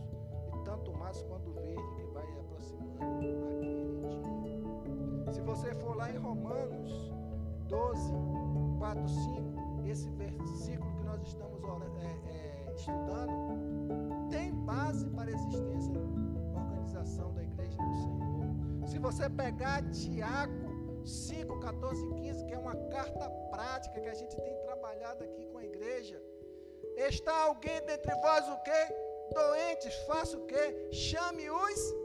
e 0.54 0.64
tanto 0.64 0.94
mais 0.94 1.22
quando 1.24 1.54
verde 1.54 1.96
que 1.96 2.04
vai 2.14 2.26
aproximando 2.40 3.04
aquele 3.06 4.42
dia. 4.42 5.34
Se 5.34 5.42
você 5.42 5.74
for 5.76 5.96
lá 5.96 6.12
em 6.12 6.18
Romanos 6.18 7.12
12, 7.68 8.14
4, 8.78 9.08
5, 9.08 9.88
esse 9.88 10.10
versículo 10.12 10.94
que 10.96 11.04
nós 11.04 11.22
estamos 11.22 11.62
é, 12.02 12.68
é, 12.68 12.74
estudando, 12.76 14.30
tem 14.30 14.54
base 14.54 15.10
para 15.10 15.30
a 15.30 15.34
existência, 15.34 15.94
organização 16.54 17.34
da 17.34 17.44
igreja 17.44 17.78
do 17.78 17.94
Senhor. 17.96 18.88
Se 18.88 19.00
você 19.00 19.30
pegar 19.30 19.84
Tiago 19.92 20.71
5, 21.06 21.60
14 21.60 22.06
e 22.06 22.14
15, 22.16 22.46
que 22.46 22.54
é 22.54 22.58
uma 22.58 22.76
carta 22.90 23.30
prática 23.50 24.00
que 24.00 24.10
a 24.10 24.14
gente 24.14 24.36
tem 24.36 24.56
trabalhado 24.62 25.24
aqui 25.24 25.46
com 25.48 25.58
a 25.58 25.66
igreja. 25.66 26.22
Está 26.96 27.36
alguém 27.44 27.82
dentre 27.82 28.14
vós 28.16 28.48
o 28.50 28.58
quê? 28.64 28.82
Doentes, 29.34 29.96
faça 30.08 30.38
o 30.38 30.46
quê? 30.46 30.90
Chame 30.92 31.50
os 31.50 31.96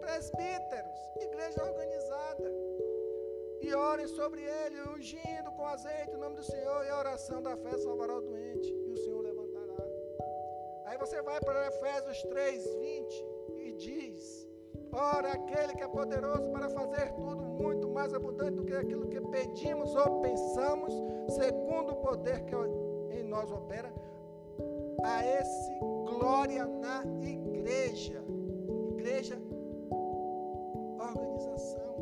presbíteros, 0.00 0.98
igreja 1.16 1.62
organizada. 1.62 2.52
E 3.60 3.74
orem 3.74 4.06
sobre 4.06 4.42
ele, 4.42 4.80
ungindo 4.90 5.50
com 5.56 5.66
azeite 5.66 6.14
o 6.14 6.18
nome 6.18 6.36
do 6.36 6.44
Senhor, 6.44 6.84
e 6.84 6.90
a 6.90 6.98
oração 6.98 7.42
da 7.42 7.56
fé 7.56 7.76
salvará 7.78 8.16
o 8.16 8.20
doente, 8.20 8.68
e 8.68 8.92
o 8.92 8.96
Senhor 8.98 9.22
levantará. 9.22 9.84
Aí 10.86 10.98
você 10.98 11.22
vai 11.22 11.40
para 11.40 11.68
Efésios 11.68 12.22
3, 12.24 12.74
20 12.74 13.26
e 13.56 13.72
diz: 13.72 14.48
Ora, 14.92 15.32
aquele 15.32 15.74
que 15.74 15.82
é 15.82 15.88
poderoso 15.88 16.50
para 16.50 16.68
fazer 16.68 17.12
tudo 17.14 17.43
muito 17.58 17.88
mais 17.88 18.12
abundante 18.12 18.56
do 18.56 18.64
que 18.64 18.74
aquilo 18.74 19.06
que 19.06 19.20
pedimos 19.20 19.94
ou 19.94 20.20
pensamos, 20.20 20.92
segundo 21.28 21.92
o 21.92 21.96
poder 21.96 22.44
que 22.44 22.54
em 23.18 23.22
nós 23.24 23.50
opera, 23.50 23.92
a 25.02 25.24
esse 25.24 25.72
glória 26.04 26.66
na 26.66 27.04
igreja. 27.20 28.22
Igreja, 28.90 29.38
organização. 30.98 31.94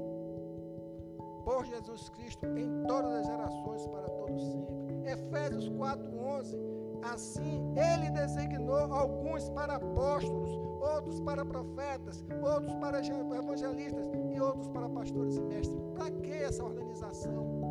Por 1.44 1.64
Jesus 1.66 2.08
Cristo 2.10 2.46
em 2.46 2.84
todas 2.86 3.12
as 3.12 3.26
gerações, 3.26 3.86
para 3.88 4.08
todos 4.08 4.42
sempre. 4.42 5.10
Efésios 5.10 5.68
4:11. 5.68 6.56
Assim, 7.02 7.74
ele 7.76 8.10
designou 8.12 8.92
alguns 8.94 9.50
para 9.50 9.74
apóstolos, 9.74 10.60
outros 10.82 11.20
para 11.20 11.44
profetas, 11.44 12.24
outros 12.42 12.74
para 12.76 12.98
evangelistas 12.98 14.04
e 14.34 14.40
outros 14.40 14.68
para 14.68 14.88
pastores 14.88 15.36
e 15.36 15.40
mestres. 15.40 15.80
Para 15.96 16.10
que 16.10 16.32
essa 16.32 16.64
organização? 16.64 17.61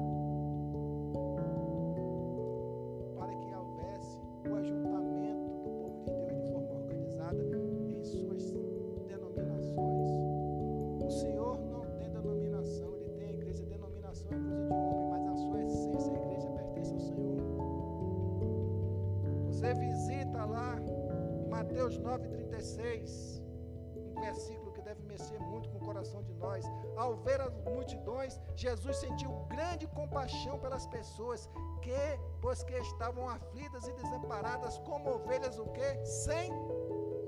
Jesus 28.61 28.97
sentiu 28.97 29.31
grande 29.49 29.87
compaixão 29.87 30.59
pelas 30.59 30.85
pessoas 30.85 31.49
que, 31.81 32.01
pois 32.39 32.61
que 32.63 32.75
estavam 32.75 33.27
aflitas 33.27 33.87
e 33.87 33.93
desamparadas, 33.93 34.77
como 34.89 35.15
ovelhas 35.15 35.57
o 35.57 35.65
quê? 35.71 35.89
Sem 36.05 36.51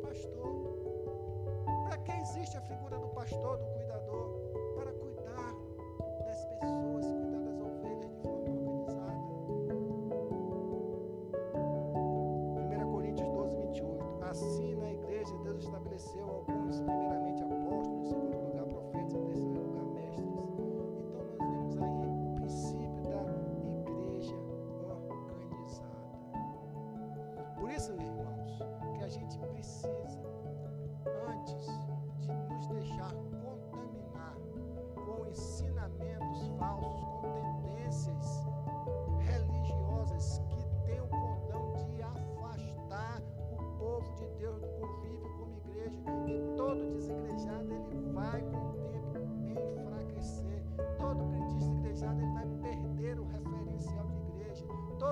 pastor. 0.04 0.54
Para 1.86 1.98
que 1.98 2.12
existe 2.12 2.56
a 2.56 2.62
figura 2.62 3.00
do 3.00 3.08
pastor, 3.08 3.58
do 3.58 3.66
cuidador? 3.66 4.28
Para 4.76 4.94
cuidar 4.94 5.54
das 6.24 6.46
pessoas, 6.46 7.23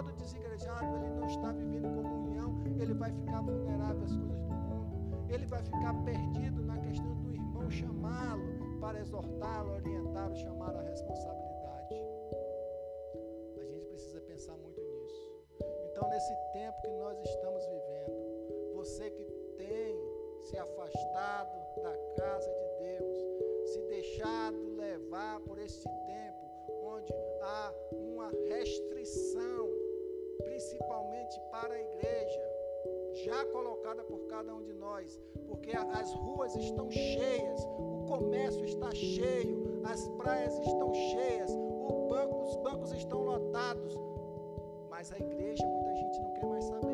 Todo 0.02 0.14
desigrejado 0.14 0.98
ele 0.98 1.10
não 1.14 1.28
está 1.28 1.52
vivendo 1.52 2.02
comunhão, 2.02 2.60
ele 2.82 2.96
vai 2.96 3.12
ficar 3.12 3.40
vulnerável 3.42 4.04
às 4.04 4.18
coisas 4.18 4.42
do 4.42 4.52
mundo. 4.52 5.26
Ele 5.30 5.46
vai 5.46 5.62
ficar 5.62 5.94
perdido 6.04 6.64
na 6.64 6.76
questão 6.80 7.14
do 7.22 7.32
irmão 7.32 7.70
chamá-lo 7.70 8.80
para 8.80 9.00
exortá-lo, 9.00 9.74
orientá-lo, 9.74 10.36
chamar 10.38 10.76
a 10.76 10.82
responsabilidade. 10.82 11.96
A 13.60 13.64
gente 13.64 13.86
precisa 13.90 14.20
pensar 14.22 14.58
muito 14.58 14.82
nisso. 14.82 15.32
Então, 15.92 16.10
nesse 16.10 16.34
tempo 16.54 16.82
que 16.82 16.92
nós 16.94 17.20
estamos 17.24 17.64
vivendo, 17.68 18.74
você 18.74 19.08
que 19.12 19.24
tem 19.56 19.96
se 20.42 20.58
afastado 20.58 21.84
da 21.84 21.96
casa 22.18 22.50
de 22.50 22.98
Deus, 22.98 23.18
se 23.70 23.82
deixado 23.84 24.76
levar 24.78 25.40
por 25.42 25.60
este 25.60 25.88
tempo 26.08 26.42
onde 26.84 27.14
há 27.42 27.74
uma 27.92 28.30
restrição, 28.50 29.71
principalmente 30.62 31.42
para 31.50 31.74
a 31.74 31.82
igreja, 31.82 32.42
já 33.26 33.44
colocada 33.46 34.04
por 34.04 34.28
cada 34.28 34.54
um 34.54 34.62
de 34.62 34.74
nós, 34.74 35.20
porque 35.48 35.72
as 35.72 36.14
ruas 36.14 36.56
estão 36.56 36.90
cheias, 36.92 37.66
o 37.80 38.06
comércio 38.08 38.64
está 38.66 38.92
cheio, 38.94 39.82
as 39.84 40.08
praias 40.10 40.54
estão 40.60 40.94
cheias, 40.94 41.50
banco, 42.08 42.44
os 42.44 42.56
bancos 42.58 42.92
estão 42.92 43.22
lotados, 43.24 43.96
mas 44.88 45.12
a 45.12 45.18
igreja 45.18 45.66
muita 45.66 45.96
gente 45.96 46.22
não 46.22 46.34
quer 46.34 46.46
mais 46.46 46.66
saber. 46.66 46.91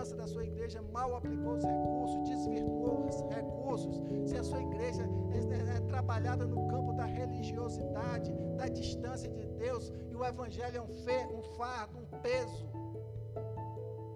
Liderança 0.00 0.16
da 0.16 0.26
sua 0.26 0.44
igreja 0.44 0.82
mal 0.92 1.14
aplicou 1.16 1.54
os 1.54 1.64
recursos, 1.64 2.28
desvirtuou 2.28 3.06
os 3.06 3.20
recursos, 3.34 4.02
se 4.26 4.36
a 4.36 4.42
sua 4.42 4.62
igreja 4.62 5.02
é, 5.32 5.76
é 5.76 5.80
trabalhada 5.80 6.46
no 6.46 6.68
campo 6.68 6.92
da 6.94 7.04
religiosidade, 7.04 8.32
da 8.56 8.66
distância 8.68 9.30
de 9.30 9.46
Deus, 9.46 9.92
e 10.10 10.16
o 10.16 10.24
evangelho 10.24 10.78
é 10.78 10.80
um, 10.80 10.88
fe, 11.04 11.26
um 11.34 11.42
fardo, 11.56 11.98
um 11.98 12.06
peso, 12.20 12.66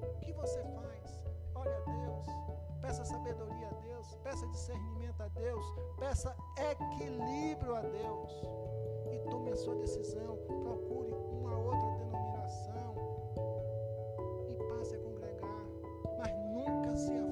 o 0.03 0.21
que 0.21 0.33
você 0.33 0.63
faz? 0.63 1.23
Olha 1.55 1.77
a 1.77 2.07
Deus, 2.07 2.27
peça 2.81 3.05
sabedoria 3.05 3.69
a 3.69 3.75
Deus, 3.81 4.15
peça 4.23 4.47
discernimento 4.49 5.21
a 5.23 5.29
Deus, 5.29 5.67
peça 5.99 6.35
equilíbrio 6.71 7.77
a 7.77 7.83
Deus 7.83 8.33
e 9.13 9.19
tome 9.29 9.51
a 9.51 9.57
sua 9.57 9.75
decisão. 9.77 10.37
Procure 10.47 11.13
uma 11.13 11.57
outra 11.59 12.05
denominação 12.05 12.94
nunca 16.95 17.24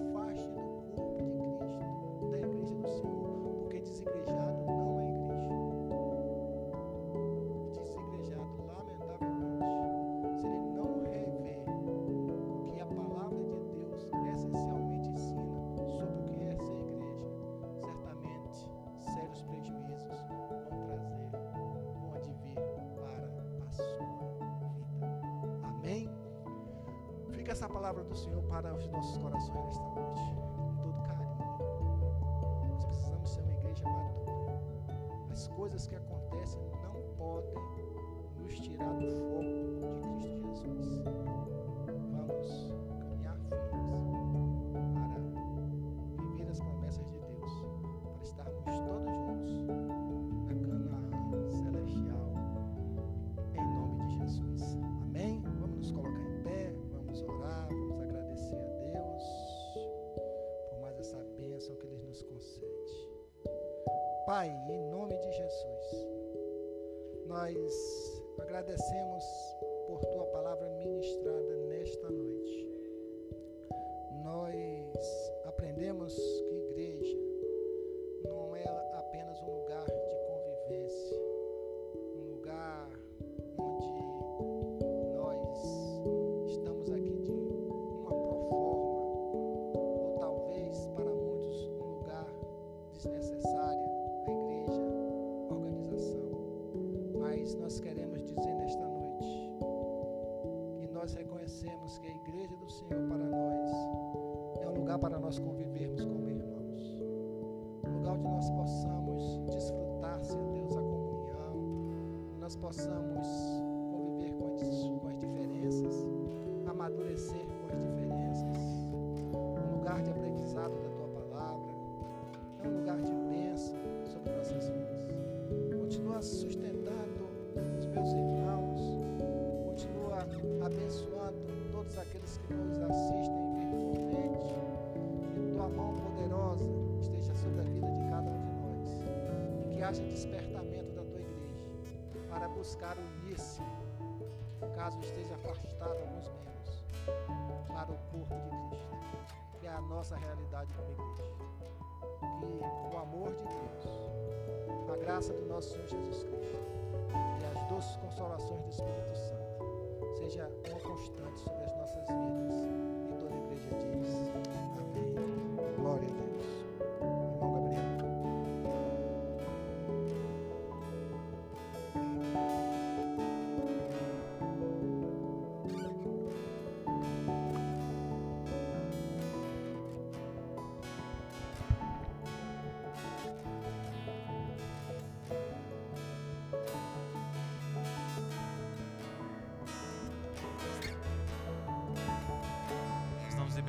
do 38.90 39.06
foco 39.08 39.42
de 39.62 40.18
Cristo 40.18 40.42
Jesus. 40.56 41.04
Vamos 42.10 42.74
caminhar 42.98 43.36
firmes 43.48 44.04
para 44.94 46.24
viver 46.24 46.48
as 46.50 46.60
promessas 46.60 47.06
de 47.06 47.18
Deus, 47.18 47.52
para 48.02 48.22
estarmos 48.22 48.64
todos 48.64 49.50
juntos 49.50 50.08
na 50.48 50.54
Canaã 50.54 51.50
celestial, 51.50 52.26
em 53.54 53.66
nome 53.74 53.96
de 54.08 54.18
Jesus. 54.18 54.76
Amém? 55.02 55.40
Vamos 55.60 55.76
nos 55.76 55.90
colocar 55.92 56.20
em 56.20 56.42
pé, 56.42 56.74
vamos 56.92 57.22
orar, 57.22 57.68
vamos 57.68 58.00
agradecer 58.00 58.56
a 58.56 58.68
Deus 58.90 59.24
por 60.70 60.80
mais 60.80 60.98
essa 60.98 61.18
bênção 61.38 61.76
que 61.76 61.86
Ele 61.86 62.02
nos 62.06 62.22
concede. 62.22 63.12
Pai, 64.26 64.48
em 64.68 64.90
nome 64.90 65.16
de 65.18 65.32
Jesus, 65.32 66.06
nós 67.26 68.01
agradecemos 68.52 69.51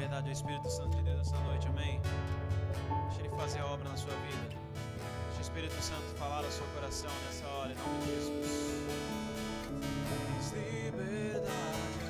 liberdade 0.03 0.27
ao 0.27 0.33
Espírito 0.33 0.69
Santo 0.69 0.97
de 0.97 1.03
Deus 1.03 1.21
essa 1.21 1.37
noite, 1.43 1.67
amém? 1.67 2.01
Deixa 3.07 3.21
Ele 3.21 3.29
fazer 3.29 3.59
a 3.59 3.67
obra 3.67 3.87
na 3.87 3.95
sua 3.95 4.13
vida. 4.15 4.49
Deixa 5.27 5.39
o 5.39 5.41
Espírito 5.41 5.81
Santo 5.81 6.03
falar 6.17 6.43
ao 6.43 6.51
seu 6.51 6.65
coração 6.75 7.11
nessa 7.25 7.47
hora, 7.47 7.71
em 7.71 7.75
nome 7.77 7.99
de 8.01 8.11
Jesus. 8.11 8.73
Liberdade 10.53 11.47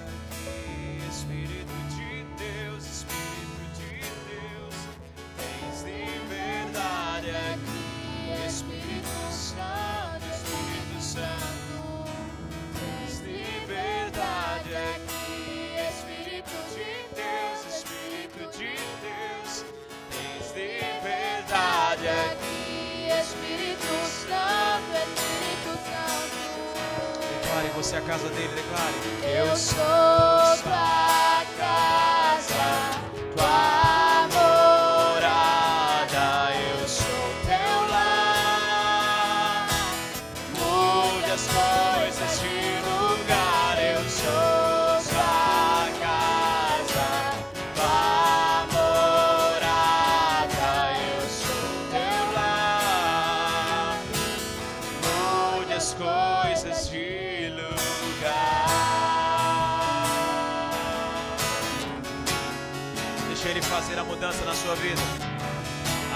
aqui, 0.07 1.07
Espírito 1.07 1.73
de 1.95 2.12
você 27.83 27.97
a 27.97 28.01
casa 28.01 28.29
dele, 28.29 28.49
declare: 28.55 29.37
Eu 29.37 29.55
sou 29.57 30.63
pai. 30.63 31.12
sua 64.73 64.75
vida. 64.75 65.01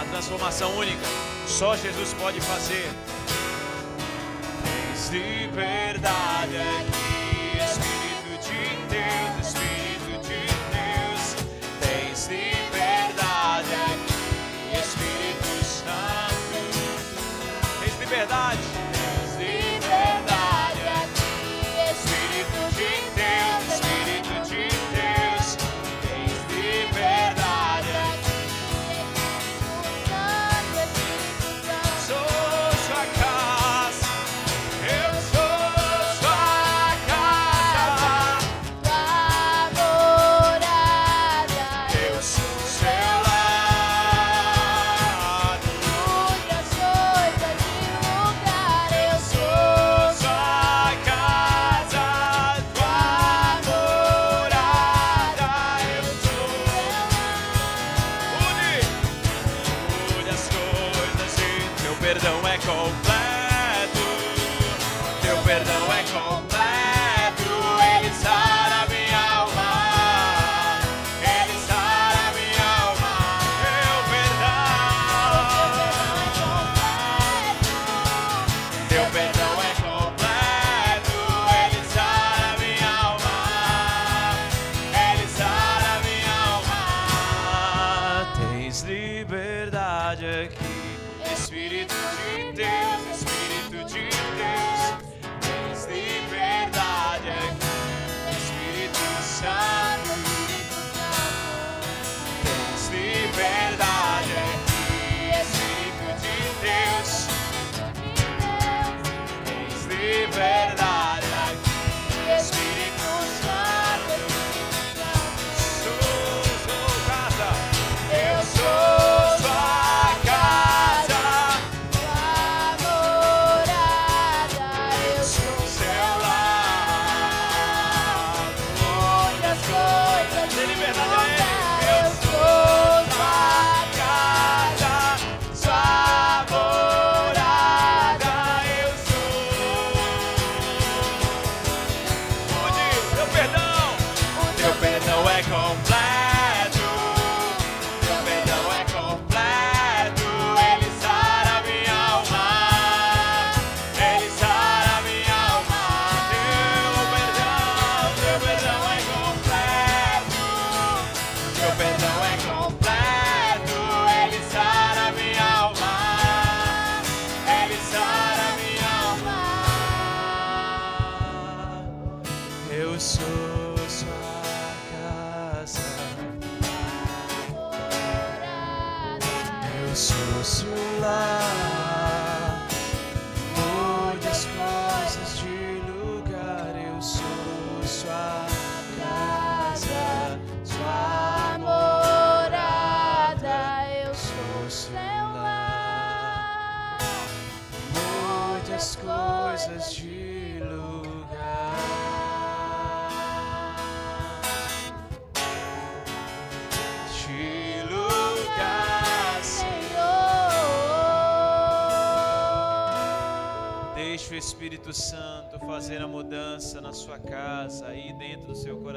A 0.02 0.06
transformação 0.06 0.76
única 0.78 1.06
só 1.48 1.76
Jesus 1.76 2.14
pode 2.14 2.42
fazer. 2.42 2.90
Liberdade 5.12 6.58
aqui. 6.58 6.97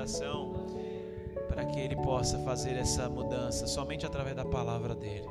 coração, 0.00 0.66
para 1.48 1.64
que 1.64 1.78
Ele 1.78 1.96
possa 1.96 2.38
fazer 2.38 2.76
essa 2.76 3.08
mudança 3.08 3.66
somente 3.66 4.06
através 4.06 4.34
da 4.34 4.44
palavra 4.44 4.94
dEle. 4.94 5.28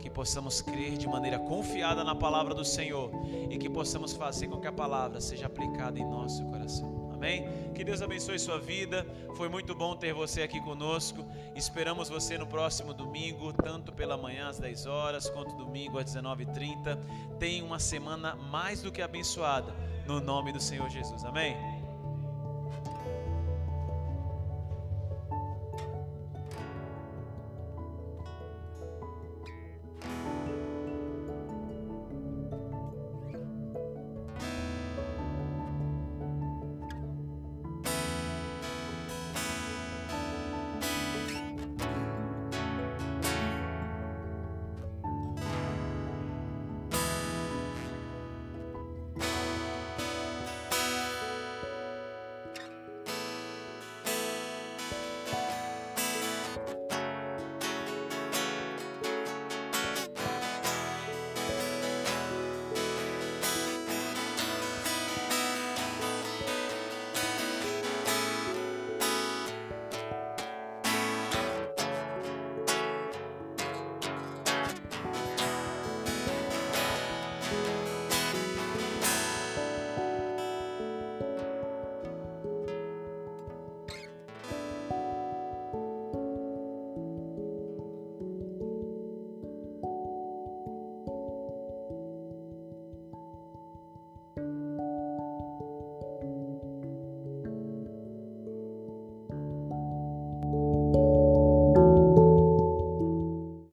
Que 0.00 0.08
possamos 0.08 0.62
crer 0.62 0.96
de 0.96 1.06
maneira 1.06 1.38
confiada 1.38 2.02
na 2.04 2.14
palavra 2.14 2.54
do 2.54 2.64
Senhor 2.64 3.10
e 3.50 3.58
que 3.58 3.68
possamos 3.68 4.12
fazer 4.12 4.48
com 4.48 4.58
que 4.58 4.66
a 4.66 4.72
palavra 4.72 5.20
seja 5.20 5.46
aplicada 5.46 5.98
em 5.98 6.04
nosso 6.04 6.44
coração. 6.46 7.10
Amém? 7.12 7.46
Que 7.74 7.82
Deus 7.82 8.00
abençoe 8.00 8.38
sua 8.38 8.58
vida. 8.58 9.06
Foi 9.34 9.48
muito 9.48 9.74
bom 9.74 9.96
ter 9.96 10.14
você 10.14 10.42
aqui 10.42 10.60
conosco. 10.60 11.24
Esperamos 11.54 12.08
você 12.08 12.38
no 12.38 12.46
próximo 12.46 12.94
domingo, 12.94 13.52
tanto 13.52 13.92
pela 13.92 14.16
manhã 14.16 14.48
às 14.48 14.58
10 14.58 14.86
horas, 14.86 15.28
quanto 15.28 15.56
domingo 15.56 15.98
às 15.98 16.04
19h30. 16.04 16.98
Tenha 17.38 17.64
uma 17.64 17.78
semana 17.78 18.36
mais 18.36 18.80
do 18.82 18.92
que 18.92 19.02
abençoada, 19.02 19.74
no 20.06 20.20
nome 20.20 20.52
do 20.52 20.60
Senhor 20.60 20.88
Jesus. 20.88 21.24
Amém? 21.24 21.75